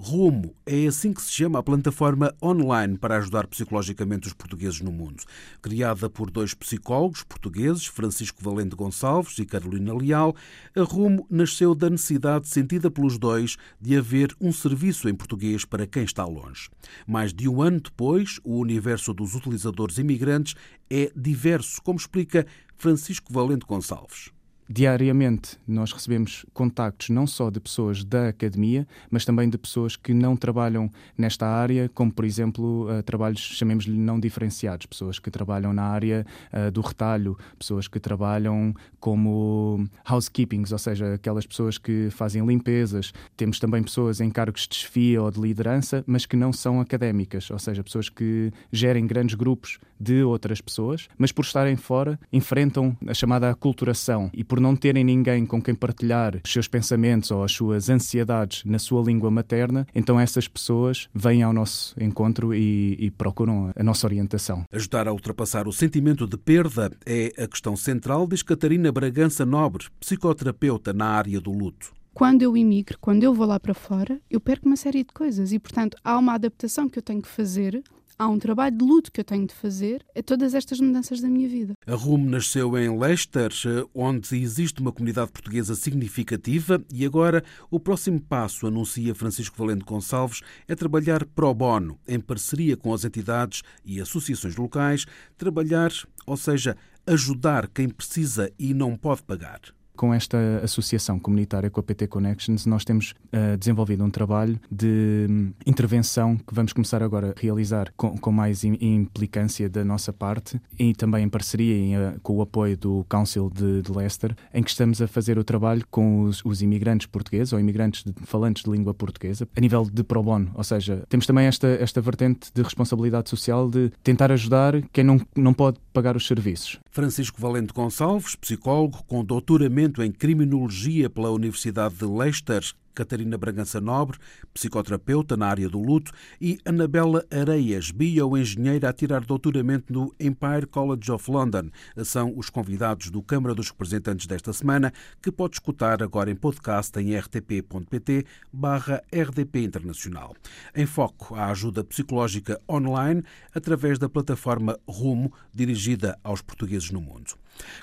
Rumo 0.00 0.54
é 0.64 0.86
assim 0.86 1.12
que 1.12 1.20
se 1.20 1.32
chama 1.32 1.58
a 1.58 1.62
plataforma 1.62 2.32
online 2.40 2.96
para 2.96 3.16
ajudar 3.16 3.48
psicologicamente 3.48 4.28
os 4.28 4.32
portugueses 4.32 4.80
no 4.80 4.92
mundo. 4.92 5.24
Criada 5.60 6.08
por 6.08 6.30
dois 6.30 6.54
psicólogos 6.54 7.24
portugueses, 7.24 7.84
Francisco 7.86 8.40
Valente 8.40 8.76
Gonçalves 8.76 9.36
e 9.40 9.44
Carolina 9.44 9.92
Leal, 9.92 10.36
a 10.76 10.82
Rumo 10.82 11.26
nasceu 11.28 11.74
da 11.74 11.90
necessidade 11.90 12.46
sentida 12.46 12.88
pelos 12.88 13.18
dois 13.18 13.56
de 13.80 13.96
haver 13.96 14.32
um 14.40 14.52
serviço 14.52 15.08
em 15.08 15.14
português 15.16 15.64
para 15.64 15.84
quem 15.84 16.04
está 16.04 16.24
longe. 16.24 16.70
Mais 17.04 17.34
de 17.34 17.48
um 17.48 17.60
ano 17.60 17.80
depois, 17.80 18.38
o 18.44 18.56
universo 18.56 19.12
dos 19.12 19.34
utilizadores 19.34 19.98
imigrantes 19.98 20.54
é 20.88 21.10
diverso, 21.16 21.82
como 21.82 21.98
explica 21.98 22.46
Francisco 22.76 23.32
Valente 23.32 23.66
Gonçalves. 23.66 24.30
Diariamente 24.70 25.56
nós 25.66 25.92
recebemos 25.92 26.44
contactos 26.52 27.08
não 27.08 27.26
só 27.26 27.48
de 27.48 27.58
pessoas 27.58 28.04
da 28.04 28.28
academia, 28.28 28.86
mas 29.10 29.24
também 29.24 29.48
de 29.48 29.56
pessoas 29.56 29.96
que 29.96 30.12
não 30.12 30.36
trabalham 30.36 30.90
nesta 31.16 31.46
área, 31.46 31.88
como 31.94 32.12
por 32.12 32.24
exemplo 32.24 32.86
uh, 32.86 33.02
trabalhos, 33.02 33.40
chamemos-lhe 33.40 33.96
não 33.96 34.20
diferenciados, 34.20 34.84
pessoas 34.84 35.18
que 35.18 35.30
trabalham 35.30 35.72
na 35.72 35.84
área 35.84 36.26
uh, 36.52 36.70
do 36.70 36.82
retalho, 36.82 37.38
pessoas 37.58 37.88
que 37.88 37.98
trabalham 37.98 38.74
como 39.00 39.88
housekeepings, 40.06 40.70
ou 40.70 40.78
seja, 40.78 41.14
aquelas 41.14 41.46
pessoas 41.46 41.78
que 41.78 42.10
fazem 42.10 42.44
limpezas. 42.44 43.14
Temos 43.38 43.58
também 43.58 43.82
pessoas 43.82 44.20
em 44.20 44.28
cargos 44.28 44.62
de 44.62 44.68
desfia 44.68 45.22
ou 45.22 45.30
de 45.30 45.40
liderança, 45.40 46.04
mas 46.06 46.26
que 46.26 46.36
não 46.36 46.52
são 46.52 46.78
académicas, 46.78 47.50
ou 47.50 47.58
seja, 47.58 47.82
pessoas 47.82 48.10
que 48.10 48.52
gerem 48.70 49.06
grandes 49.06 49.34
grupos 49.34 49.78
de 49.98 50.22
outras 50.22 50.60
pessoas, 50.60 51.08
mas 51.16 51.32
por 51.32 51.42
estarem 51.44 51.76
fora 51.76 52.18
enfrentam 52.32 52.96
a 53.06 53.14
chamada 53.14 53.50
aculturação 53.50 54.30
e 54.32 54.44
por 54.44 54.57
por 54.58 54.60
não 54.60 54.74
terem 54.74 55.04
ninguém 55.04 55.46
com 55.46 55.62
quem 55.62 55.72
partilhar 55.72 56.40
os 56.44 56.52
seus 56.52 56.66
pensamentos 56.66 57.30
ou 57.30 57.44
as 57.44 57.52
suas 57.52 57.88
ansiedades 57.88 58.64
na 58.64 58.80
sua 58.80 59.00
língua 59.00 59.30
materna, 59.30 59.86
então 59.94 60.18
essas 60.18 60.48
pessoas 60.48 61.08
vêm 61.14 61.44
ao 61.44 61.52
nosso 61.52 61.94
encontro 62.02 62.52
e, 62.52 62.96
e 62.98 63.08
procuram 63.08 63.70
a 63.76 63.82
nossa 63.84 64.04
orientação. 64.04 64.64
Ajudar 64.72 65.06
a 65.06 65.12
ultrapassar 65.12 65.68
o 65.68 65.72
sentimento 65.72 66.26
de 66.26 66.36
perda 66.36 66.90
é 67.06 67.32
a 67.40 67.46
questão 67.46 67.76
central, 67.76 68.26
diz 68.26 68.42
Catarina 68.42 68.90
Bragança 68.90 69.46
Nobre, 69.46 69.86
psicoterapeuta 70.00 70.92
na 70.92 71.06
área 71.06 71.40
do 71.40 71.52
luto 71.52 71.96
quando 72.14 72.42
eu 72.42 72.56
imigro, 72.56 72.98
quando 73.00 73.22
eu 73.22 73.32
vou 73.32 73.46
lá 73.46 73.60
para 73.60 73.72
fora, 73.72 74.20
eu 74.28 74.40
perco 74.40 74.66
uma 74.66 74.74
série 74.74 75.04
de 75.04 75.12
coisas 75.12 75.52
e, 75.52 75.58
portanto, 75.60 75.96
há 76.02 76.18
uma 76.18 76.34
adaptação 76.34 76.88
que 76.88 76.98
eu 76.98 77.02
tenho 77.02 77.22
que 77.22 77.28
fazer 77.28 77.80
há 78.18 78.28
um 78.28 78.38
trabalho 78.38 78.76
de 78.76 78.84
luto 78.84 79.12
que 79.12 79.20
eu 79.20 79.24
tenho 79.24 79.46
de 79.46 79.54
fazer 79.54 80.04
a 80.16 80.22
todas 80.22 80.52
estas 80.54 80.80
mudanças 80.80 81.20
da 81.20 81.28
minha 81.28 81.48
vida. 81.48 81.74
A 81.86 81.94
RUM 81.94 82.24
nasceu 82.24 82.76
em 82.76 82.98
Leicester, 82.98 83.52
onde 83.94 84.36
existe 84.36 84.80
uma 84.80 84.92
comunidade 84.92 85.30
portuguesa 85.30 85.74
significativa 85.74 86.82
e 86.92 87.06
agora 87.06 87.44
o 87.70 87.78
próximo 87.78 88.20
passo, 88.20 88.66
anuncia 88.66 89.14
Francisco 89.14 89.56
Valente 89.56 89.84
Gonçalves, 89.84 90.40
é 90.66 90.74
trabalhar 90.74 91.24
pro 91.24 91.54
bono, 91.54 91.98
em 92.06 92.18
parceria 92.18 92.76
com 92.76 92.92
as 92.92 93.04
entidades 93.04 93.62
e 93.84 94.00
associações 94.00 94.56
locais, 94.56 95.06
trabalhar, 95.36 95.92
ou 96.26 96.36
seja, 96.36 96.76
ajudar 97.06 97.68
quem 97.68 97.88
precisa 97.88 98.50
e 98.58 98.74
não 98.74 98.96
pode 98.96 99.22
pagar 99.22 99.60
com 99.98 100.14
esta 100.14 100.38
associação 100.62 101.18
comunitária 101.18 101.68
com 101.68 101.80
a 101.80 101.82
PT 101.82 102.06
Connections, 102.06 102.64
nós 102.66 102.84
temos 102.84 103.16
uh, 103.32 103.56
desenvolvido 103.58 104.04
um 104.04 104.08
trabalho 104.08 104.58
de 104.70 105.26
um, 105.28 105.52
intervenção 105.66 106.36
que 106.36 106.54
vamos 106.54 106.72
começar 106.72 107.02
agora 107.02 107.34
a 107.36 107.40
realizar 107.40 107.92
com, 107.96 108.16
com 108.16 108.30
mais 108.30 108.62
implicância 108.62 109.68
da 109.68 109.84
nossa 109.84 110.12
parte 110.12 110.60
e 110.78 110.94
também 110.94 111.24
em 111.24 111.28
parceria 111.28 111.74
em, 111.76 111.96
uh, 111.96 112.20
com 112.22 112.36
o 112.36 112.42
apoio 112.42 112.76
do 112.76 113.04
Council 113.08 113.50
de, 113.52 113.82
de, 113.82 113.90
Leicester, 113.90 114.36
em 114.54 114.62
que 114.62 114.70
estamos 114.70 115.02
a 115.02 115.08
fazer 115.08 115.36
o 115.36 115.42
trabalho 115.42 115.84
com 115.90 116.22
os, 116.22 116.44
os 116.44 116.62
imigrantes 116.62 117.08
portugueses 117.08 117.52
ou 117.52 117.58
imigrantes 117.58 118.04
de, 118.04 118.12
falantes 118.24 118.62
de 118.62 118.70
língua 118.70 118.94
portuguesa 118.94 119.48
a 119.56 119.60
nível 119.60 119.84
de 119.92 120.04
pro 120.04 120.22
bono, 120.22 120.52
ou 120.54 120.62
seja, 120.62 121.02
temos 121.08 121.26
também 121.26 121.46
esta, 121.46 121.66
esta 121.66 122.00
vertente 122.00 122.50
de 122.54 122.62
responsabilidade 122.62 123.28
social 123.28 123.68
de 123.68 123.90
tentar 124.04 124.30
ajudar 124.30 124.80
quem 124.92 125.02
não, 125.02 125.20
não 125.34 125.52
pode 125.52 125.80
pagar 125.92 126.16
os 126.16 126.24
serviços. 126.24 126.78
Francisco 126.88 127.40
Valente 127.40 127.72
Gonçalves, 127.72 128.36
psicólogo 128.36 129.02
com 129.08 129.24
doutoramento 129.24 129.87
em 130.02 130.12
Criminologia 130.12 131.08
pela 131.08 131.30
Universidade 131.30 131.94
de 131.96 132.04
Leicester, 132.04 132.62
Catarina 132.98 133.38
Bragança 133.38 133.80
Nobre, 133.80 134.18
psicoterapeuta 134.52 135.36
na 135.36 135.46
área 135.46 135.68
do 135.68 135.80
luto, 135.80 136.10
e 136.40 136.58
Anabela 136.64 137.24
Areias, 137.30 137.92
bioengenheira 137.92 138.88
a 138.88 138.92
tirar 138.92 139.24
doutoramento 139.24 139.92
no 139.92 140.12
Empire 140.18 140.66
College 140.66 141.12
of 141.12 141.30
London. 141.30 141.70
São 142.04 142.36
os 142.36 142.50
convidados 142.50 143.08
do 143.10 143.22
Câmara 143.22 143.54
dos 143.54 143.70
Representantes 143.70 144.26
desta 144.26 144.52
semana, 144.52 144.92
que 145.22 145.30
pode 145.30 145.54
escutar 145.54 146.02
agora 146.02 146.28
em 146.28 146.34
podcast 146.34 146.98
em 146.98 147.16
rtp.pt 147.16 148.26
barra 148.52 149.00
RDP 149.12 149.62
Internacional. 149.62 150.34
Em 150.74 150.84
foco, 150.84 151.36
a 151.36 151.46
ajuda 151.46 151.84
psicológica 151.84 152.60
online 152.68 153.22
através 153.54 153.96
da 153.96 154.08
plataforma 154.08 154.76
Rumo, 154.88 155.32
dirigida 155.54 156.18
aos 156.24 156.42
portugueses 156.42 156.90
no 156.90 157.00
mundo. 157.00 157.34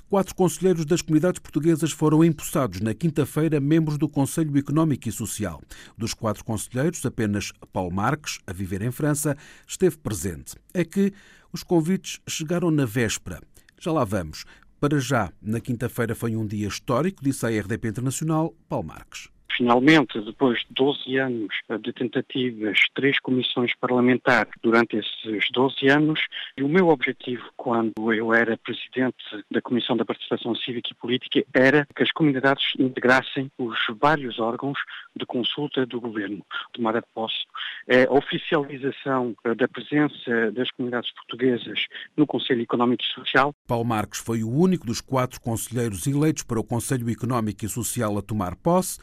Quatro 0.09 0.35
conselheiros 0.35 0.85
das 0.85 1.01
comunidades 1.01 1.39
portuguesas 1.39 1.91
foram 1.91 2.23
empossados 2.23 2.81
na 2.81 2.93
quinta-feira 2.93 3.59
membros 3.59 3.97
do 3.97 4.09
Conselho 4.09 4.57
Económico 4.57 5.09
e 5.09 5.11
Social. 5.11 5.61
Dos 5.97 6.13
quatro 6.13 6.43
conselheiros, 6.43 7.05
apenas 7.05 7.51
Paulo 7.71 7.93
Marques, 7.93 8.39
a 8.45 8.53
viver 8.53 8.81
em 8.81 8.91
França, 8.91 9.37
esteve 9.67 9.97
presente. 9.97 10.55
É 10.73 10.83
que 10.83 11.13
os 11.51 11.63
convites 11.63 12.19
chegaram 12.27 12.71
na 12.71 12.85
véspera. 12.85 13.41
Já 13.79 13.91
lá 13.91 14.03
vamos. 14.03 14.45
Para 14.79 14.99
já, 14.99 15.31
na 15.41 15.59
quinta-feira 15.59 16.13
foi 16.13 16.35
um 16.35 16.45
dia 16.45 16.67
histórico, 16.67 17.23
disse 17.23 17.45
a 17.45 17.49
RDP 17.49 17.87
Internacional 17.87 18.53
Paulo 18.67 18.87
Marques. 18.87 19.34
Finalmente, 19.55 20.19
depois 20.21 20.59
de 20.59 20.67
12 20.71 21.17
anos 21.17 21.55
de 21.81 21.93
tentativas, 21.93 22.79
três 22.93 23.19
comissões 23.19 23.71
parlamentares 23.79 24.51
durante 24.61 24.97
esses 24.97 25.49
12 25.51 25.87
anos, 25.87 26.19
e 26.57 26.63
o 26.63 26.67
meu 26.67 26.89
objetivo 26.89 27.43
quando 27.55 28.13
eu 28.13 28.33
era 28.33 28.57
presidente 28.57 29.17
da 29.49 29.61
Comissão 29.61 29.95
da 29.95 30.03
Participação 30.03 30.55
Cívica 30.55 30.89
e 30.91 30.95
Política 30.95 31.43
era 31.53 31.87
que 31.95 32.03
as 32.03 32.11
comunidades 32.11 32.65
integrassem 32.77 33.49
os 33.57 33.77
vários 34.01 34.39
órgãos 34.39 34.77
de 35.15 35.25
consulta 35.25 35.85
do 35.85 36.01
governo. 36.01 36.45
Tomada 36.73 37.01
posse, 37.13 37.45
é 37.87 38.03
a 38.03 38.11
oficialização 38.11 39.35
da 39.57 39.67
presença 39.67 40.51
das 40.51 40.69
comunidades 40.71 41.11
portuguesas 41.13 41.85
no 42.17 42.27
Conselho 42.27 42.61
Económico 42.61 43.03
e 43.03 43.13
Social. 43.13 43.53
Paulo 43.67 43.85
Marques 43.85 44.19
foi 44.19 44.43
o 44.43 44.49
único 44.49 44.85
dos 44.85 44.99
quatro 44.99 45.39
conselheiros 45.39 46.05
eleitos 46.07 46.43
para 46.43 46.59
o 46.59 46.63
Conselho 46.63 47.09
Económico 47.09 47.63
e 47.63 47.69
Social 47.69 48.17
a 48.17 48.21
tomar 48.21 48.55
posse. 48.55 48.99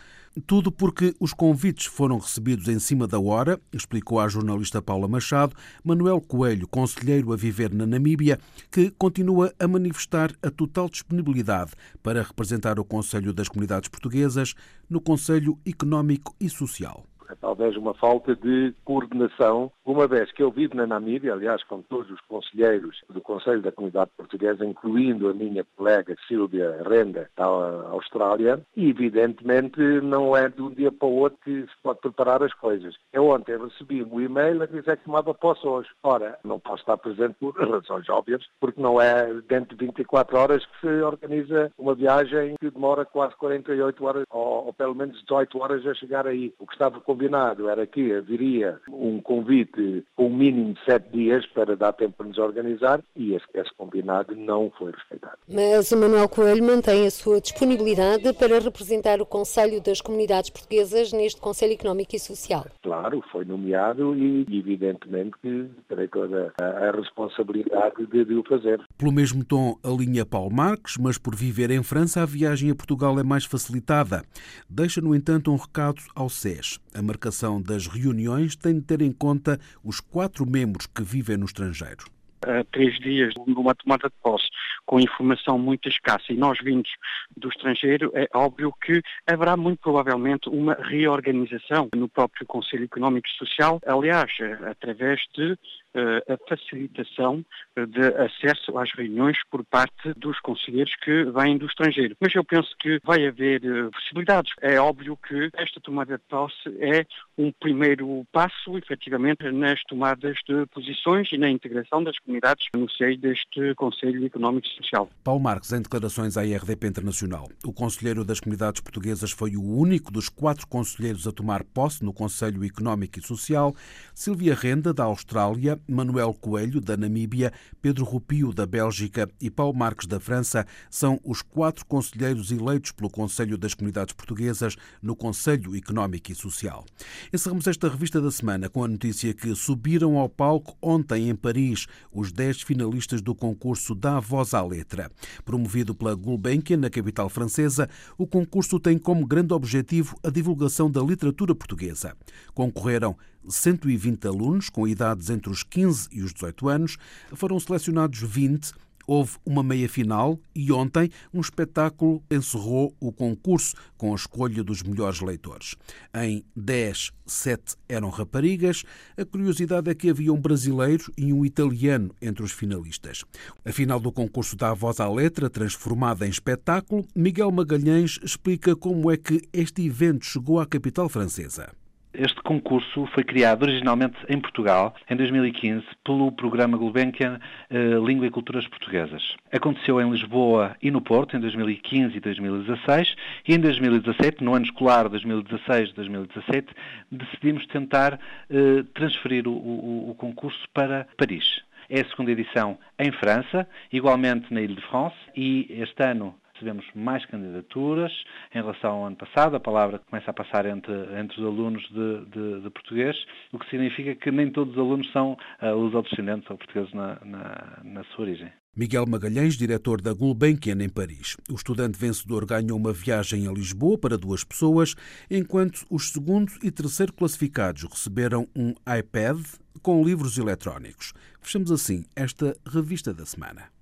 Tudo 0.47 0.73
porque 0.73 1.15
os 1.21 1.35
convites 1.35 1.85
foram 1.85 2.17
recebidos 2.17 2.67
em 2.67 2.79
cima 2.79 3.07
da 3.07 3.21
hora, 3.21 3.61
explicou 3.71 4.19
a 4.19 4.29
jornalista 4.29 4.81
Paula 4.81 5.07
Machado, 5.07 5.55
Manuel 5.85 6.23
Coelho, 6.23 6.67
conselheiro 6.67 7.35
a 7.35 7.37
viver 7.37 7.75
na 7.75 7.87
Namíbia, 7.87 8.41
que 8.71 8.91
continua 8.93 9.53
a 9.59 9.69
manifestar 9.69 10.33
a 10.43 10.51
total 10.51 10.89
disponibilidade 10.89 11.73
para 12.03 12.23
representar 12.23 12.81
o 12.81 12.85
Conselho 12.85 13.35
das 13.35 13.49
Comunidades 13.49 13.91
Portuguesas 13.91 14.55
no 14.89 15.03
Conselho 15.03 15.59
Económico 15.67 16.35
e 16.41 16.49
Social 16.49 17.05
talvez 17.41 17.77
uma 17.77 17.95
falta 17.95 18.35
de 18.37 18.75
coordenação, 18.85 19.71
uma 19.85 20.07
vez 20.07 20.31
que 20.33 20.43
eu 20.43 20.51
vivo 20.51 20.77
na 20.77 20.87
Namíbia, 20.87 21.33
aliás, 21.33 21.63
com 21.65 21.83
todos 21.83 22.11
os 22.11 22.21
conselheiros 22.23 23.03
do 23.09 23.21
Conselho 23.21 23.63
da 23.63 23.73
Comunidade 23.73 24.11
Portuguesa, 24.17 24.65
incluindo 24.65 25.29
a 25.29 25.35
minha 25.35 25.65
colega 25.77 26.17
Sílvia 26.29 26.83
Renda, 26.89 27.29
da 27.37 27.47
Austrália, 27.47 28.61
e 28.77 28.91
evidentemente 28.91 29.81
não 30.03 30.37
é 30.37 30.49
de 30.49 30.63
um 30.63 30.71
dia 30.71 30.93
para 30.93 31.09
o 31.09 31.17
outro 31.17 31.39
que 31.45 31.63
se 31.63 31.83
pode 31.83 32.01
preparar 32.01 32.43
as 32.43 32.53
coisas. 32.55 32.95
Eu 33.13 33.29
ontem 33.29 33.57
recebi 33.57 34.03
um 34.03 34.21
e-mail 34.21 34.63
a 34.63 34.67
dizer 34.67 34.97
que 34.99 35.05
tomava 35.05 35.35
posse 35.35 35.67
hoje. 35.67 35.89
Ora, 36.03 36.39
não 36.45 36.61
posso 36.61 36.81
estar 36.81 36.97
presente 36.97 37.35
por 37.41 37.55
razões 37.59 38.09
óbvias, 38.09 38.43
porque 38.61 38.81
não 38.81 39.01
é 39.01 39.33
dentro 39.49 39.77
de 39.77 39.87
24 39.87 40.37
horas 40.37 40.65
que 40.67 40.81
se 40.81 41.03
organiza 41.03 41.73
uma 41.79 41.95
viagem 41.95 42.57
que 42.61 42.71
demora 42.71 43.05
quase 43.05 43.35
48 43.37 44.05
horas, 44.05 44.25
ou, 44.31 44.67
ou 44.67 44.73
pelo 44.73 44.95
menos 44.95 45.21
18 45.23 45.59
horas 45.59 45.87
a 45.87 45.95
chegar 45.95 46.27
aí. 46.27 46.53
O 46.59 46.67
que 46.67 46.75
estava 46.75 47.01
combinado 47.01 47.22
combinado 47.23 47.69
era 47.69 47.87
que 47.87 48.13
haveria 48.13 48.81
um 48.89 49.21
convite 49.21 50.05
com 50.17 50.27
um 50.27 50.37
mínimo 50.37 50.75
de 50.75 50.85
sete 50.85 51.09
dias 51.13 51.47
para 51.47 51.77
dar 51.77 51.93
tempo 51.93 52.15
para 52.17 52.27
nos 52.27 52.39
organizar 52.39 53.01
e 53.15 53.35
esse, 53.35 53.45
esse 53.55 53.73
combinado 53.77 54.35
não 54.35 54.73
foi 54.77 54.93
respeitado. 54.93 55.39
Mas 55.49 55.93
o 55.93 55.97
Manuel 55.97 56.29
Coelho 56.29 56.65
mantém 56.65 57.07
a 57.07 57.11
sua 57.11 57.41
disponibilidade 57.41 58.33
para 58.35 58.59
representar 58.59 59.21
o 59.21 59.27
Conselho 59.27 59.81
das 59.81 60.01
Comunidades 60.01 60.51
Portuguesas 60.51 61.13
neste 61.13 61.41
Conselho 61.41 61.75
Económico 61.75 62.17
e 62.17 62.19
Social. 62.19 62.67
Claro, 62.83 63.23
foi 63.31 63.45
nomeado 63.45 64.15
e 64.17 64.47
evidentemente 64.59 65.33
que 65.41 65.69
terei 65.89 66.09
toda 66.09 66.53
a, 66.61 66.65
a 66.65 66.91
responsabilidade 66.91 68.07
de, 68.07 68.25
de 68.25 68.35
o 68.35 68.43
fazer. 68.45 68.81
Pelo 68.99 69.13
mesmo 69.13 69.45
tom, 69.45 69.77
a 69.85 69.89
linha 69.89 70.27
Paulo 70.27 70.53
Marques, 70.53 70.97
mas 70.97 71.19
por 71.19 71.35
viver 71.35 71.71
em 71.71 71.83
França, 71.83 72.23
a 72.23 72.27
viagem 72.27 72.71
a 72.71 72.75
Portugal 72.75 73.19
é 73.19 73.23
mais 73.23 73.45
facilitada. 73.45 74.25
Deixa, 74.69 75.01
no 75.01 75.15
entanto, 75.15 75.53
um 75.53 75.57
recado 75.57 76.01
ao 76.15 76.29
SES. 76.29 76.81
A 76.95 77.02
marcação 77.03 77.61
das 77.61 77.87
reuniões 77.87 78.57
tem 78.57 78.75
de 78.75 78.83
ter 78.83 79.03
em 79.03 79.13
conta 79.13 79.59
os 79.85 80.01
quatro 80.01 80.49
membros 80.49 80.87
que 80.87 81.03
vivem 81.03 81.37
no 81.37 81.47
estrangeiro. 81.47 82.05
Há 82.45 82.65
três 82.73 82.99
dias 82.99 83.33
de 83.35 83.53
uma 83.53 83.75
tomada 83.75 84.09
de 84.09 84.15
posse 84.23 84.49
com 84.85 84.99
informação 84.99 85.59
muito 85.59 85.89
escassa 85.89 86.33
e 86.33 86.37
nós 86.37 86.59
vindos 86.63 86.91
do 87.37 87.49
estrangeiro, 87.49 88.11
é 88.15 88.27
óbvio 88.35 88.73
que 88.85 89.01
haverá 89.27 89.57
muito 89.57 89.81
provavelmente 89.81 90.49
uma 90.49 90.75
reorganização 90.75 91.89
no 91.95 92.09
próprio 92.09 92.47
Conselho 92.47 92.85
Económico 92.85 93.29
e 93.29 93.39
Social, 93.39 93.81
aliás, 93.87 94.31
através 94.69 95.21
de 95.37 95.57
a 95.95 96.39
facilitação 96.49 97.45
eh, 97.77 97.87
de 97.87 98.01
acesso 98.01 98.79
às 98.79 98.91
reuniões 98.93 99.37
por 99.51 99.65
parte 99.65 100.13
dos 100.17 100.39
conselheiros 100.41 100.95
que 100.97 101.25
vêm 101.25 101.59
do 101.59 101.67
estrangeiro. 101.67 102.17
Mas 102.21 102.35
eu 102.35 102.45
penso 102.45 102.75
que 102.79 103.01
vai 103.05 103.27
haver 103.27 103.65
eh, 103.65 103.91
possibilidades. 103.91 104.53
É 104.61 104.81
óbvio 104.81 105.17
que 105.17 105.51
esta 105.55 105.81
tomada 105.81 106.17
de 106.17 106.25
posse 106.29 106.69
é 106.81 107.07
um 107.37 107.53
primeiro 107.53 108.27
passo, 108.33 108.77
efetivamente, 108.79 109.51
nas 109.51 109.83
tomadas 109.85 110.37
de 110.49 110.67
posições 110.67 111.31
e 111.33 111.39
na 111.39 111.51
integração 111.51 112.03
das 112.03 112.19
comunidades 112.19 112.67
no 112.75 112.91
seio 112.91 113.19
deste 113.19 113.75
Conselho 113.75 114.25
Económico 114.25 114.67
e 114.67 114.77
Social. 114.77 115.09
Paulo 115.23 115.41
Marques, 115.41 115.73
em 115.73 115.83
declarações 115.83 116.37
à 116.37 116.43
RDP 116.43 116.87
Internacional, 116.87 117.49
o 117.65 117.73
Conselheiro 117.73 118.25
das 118.25 118.41
Comunidades 118.41 118.81
Portuguesas 118.81 119.31
foi 119.31 119.57
o 119.57 119.63
único 119.63 120.13
dos 120.13 120.29
quatro 120.29 120.67
conselheiros 120.67 121.27
a 121.27 121.33
tomar 121.33 121.65
posse 121.65 122.05
no 122.05 122.13
Conselho 122.13 122.65
Económico 122.65 123.19
e 123.19 123.23
Social. 123.23 123.75
Silvia 124.15 124.55
Renda, 124.55 124.93
da 124.93 125.05
Austrália, 125.05 125.79
Manuel 125.89 126.35
Coelho, 126.35 126.81
da 126.81 126.97
Namíbia, 126.97 127.53
Pedro 127.81 128.05
Rupio, 128.05 128.53
da 128.53 128.67
Bélgica 128.67 129.29
e 129.41 129.51
Paulo 129.51 129.77
Marques, 129.77 130.07
da 130.07 130.21
França, 130.21 130.67
são 130.91 131.21
os 131.25 131.43
quatro 131.43 131.85
conselheiros 131.87 132.51
eleitos 132.51 132.93
pelo 132.93 133.11
Conselho 133.11 133.59
das 133.59 133.75
Comunidades 133.75 134.15
Portuguesas 134.15 134.77
no 135.03 135.17
Conselho 135.17 135.77
Económico 135.77 136.33
e 136.33 136.35
Social. 136.35 136.85
Encerramos 137.33 137.67
esta 137.67 137.89
revista 137.89 138.21
da 138.21 138.31
semana 138.31 138.69
com 138.69 138.85
a 138.85 138.89
notícia 138.89 139.35
que 139.35 139.55
subiram 139.55 140.17
ao 140.17 140.29
palco 140.29 140.77
ontem 140.81 141.29
em 141.29 141.35
Paris 141.35 141.87
os 142.13 142.33
dez 142.33 142.63
finalistas 142.63 143.21
do 143.21 143.35
concurso 143.35 143.95
Da 143.95 144.21
Voz 144.21 144.55
à 144.55 144.63
Letra. 144.63 145.11
Promovido 145.45 145.95
pela 145.95 146.15
Gulbenkian, 146.15 146.77
na 146.77 146.91
capital 146.91 147.29
francesa, 147.29 147.89
o 148.17 148.27
concurso 148.27 148.79
tem 148.79 148.99
como 148.99 149.27
grande 149.27 149.53
objetivo 149.53 150.17
a 150.23 150.31
divulgação 150.31 150.91
da 150.91 151.03
literatura 151.03 151.55
portuguesa. 151.55 152.17
Concorreram 152.55 153.17
120 153.49 154.27
alunos 154.27 154.69
com 154.69 154.87
idades 154.87 155.31
entre 155.31 155.51
os 155.51 155.63
15 155.63 156.09
e 156.13 156.23
os 156.23 156.33
18 156.33 156.69
anos, 156.69 156.97
foram 157.35 157.59
selecionados 157.59 158.21
20 158.21 158.73
Houve 159.07 159.37
uma 159.45 159.63
meia-final 159.63 160.39
e 160.55 160.71
ontem 160.73 161.11
um 161.33 161.41
espetáculo 161.41 162.23
encerrou 162.31 162.95
o 163.01 163.13
concurso 163.13 163.75
com 163.97 164.13
a 164.13 164.17
escolha 164.17 164.63
dos 164.63 164.83
melhores 164.83 165.21
leitores. 165.21 165.75
Em 166.15 166.45
10, 166.57 167.13
7 167.27 167.77
eram 167.89 168.11
raparigas. 168.11 168.85
A 169.17 169.25
curiosidade 169.25 169.91
é 169.91 169.95
que 169.95 170.11
havia 170.11 170.33
um 170.33 170.41
brasileiro 170.41 171.13
e 171.17 171.33
um 171.33 171.45
italiano 171.45 172.15
entre 172.21 172.45
os 172.45 172.53
finalistas. 172.53 173.25
A 173.65 173.73
final 173.73 173.99
do 173.99 174.13
concurso 174.13 174.57
dá 174.57 174.71
a 174.71 174.75
voz 174.75 175.01
à 175.01 175.09
letra, 175.11 175.51
transformada 175.51 176.27
em 176.27 176.31
espetáculo. 176.31 177.07
Miguel 177.15 177.51
Magalhães 177.51 178.19
explica 178.23 178.77
como 178.77 179.11
é 179.11 179.17
que 179.17 179.43
este 179.53 179.85
evento 179.85 180.25
chegou 180.25 180.61
à 180.61 180.67
capital 180.67 181.09
francesa. 181.09 181.82
Este 182.15 182.43
concurso 182.43 183.07
foi 183.15 183.25
criado 183.25 183.63
originalmente 183.63 184.17
em 184.29 184.39
Portugal, 184.39 184.95
em 185.09 185.17
2015, 185.17 185.87
pelo 186.05 186.31
programa 186.31 186.77
Gulbenkian 186.77 187.41
eh, 187.71 187.95
Língua 188.05 188.27
e 188.27 188.31
Culturas 188.31 188.69
Portuguesas. 188.69 189.23
Aconteceu 189.51 189.99
em 189.99 190.11
Lisboa 190.11 190.77
e 190.83 190.91
no 190.91 191.01
Porto, 191.01 191.35
em 191.35 191.41
2015 191.41 192.15
e 192.15 192.21
2016, 192.21 193.15
e 193.49 193.55
em 193.55 193.59
2017, 193.59 194.45
no 194.45 194.55
ano 194.55 194.67
escolar 194.67 195.09
2016-2017, 195.09 196.67
decidimos 197.11 197.67
tentar 197.69 198.21
eh, 198.51 198.85
transferir 198.93 199.49
o, 199.49 199.53
o, 199.53 200.11
o 200.11 200.15
concurso 200.15 200.69
para 200.75 201.09
Paris. 201.17 201.63
É 201.89 202.03
a 202.03 202.05
segunda 202.05 202.31
edição 202.31 202.79
em 202.99 203.11
França, 203.11 203.67
igualmente 203.91 204.53
na 204.53 204.61
Ile-de-France, 204.61 205.17
e 205.35 205.67
este 205.81 206.03
ano 206.05 206.35
recebemos 206.63 206.87
mais 206.95 207.25
candidaturas 207.27 208.13
em 208.55 208.59
relação 208.59 208.91
ao 208.91 209.07
ano 209.07 209.17
passado. 209.17 209.57
A 209.57 209.61
palavra 209.61 209.99
começa 209.99 210.31
a 210.31 210.35
passar 210.35 210.65
entre, 210.67 210.93
entre 211.19 211.41
os 211.41 211.47
alunos 211.47 211.83
de, 211.89 212.25
de, 212.27 212.61
de 212.63 212.71
português, 212.71 213.17
o 213.53 213.59
que 213.59 213.69
significa 213.69 214.15
que 214.15 214.31
nem 214.31 214.51
todos 214.51 214.73
os 214.75 214.79
alunos 214.79 215.11
são 215.13 215.37
uh, 215.61 215.75
os 215.75 215.93
descendentes 216.05 216.49
ou 216.49 216.57
portugueses 216.57 216.93
na, 216.95 217.19
na, 217.25 217.79
na 217.85 218.05
sua 218.05 218.25
origem. 218.25 218.53
Miguel 218.75 219.05
Magalhães, 219.07 219.55
diretor 219.55 220.01
da 220.01 220.15
Gulbenkian 220.15 220.83
em 220.83 220.89
Paris. 220.89 221.37
O 221.51 221.55
estudante 221.55 221.99
vencedor 221.99 222.47
ganhou 222.47 222.79
uma 222.79 222.93
viagem 222.93 223.47
a 223.47 223.53
Lisboa 223.53 223.99
para 223.99 224.17
duas 224.17 224.45
pessoas, 224.45 224.95
enquanto 225.31 225.85
os 225.91 226.11
segundo 226.11 226.51
e 226.63 226.71
terceiro 226.71 227.13
classificados 227.13 227.83
receberam 227.83 228.49
um 228.57 228.73
iPad 228.99 229.39
com 229.83 230.03
livros 230.03 230.39
eletrónicos. 230.39 231.13
Fechamos 231.43 231.71
assim 231.71 232.05
esta 232.17 232.57
revista 232.67 233.13
da 233.13 233.27
semana. 233.27 233.82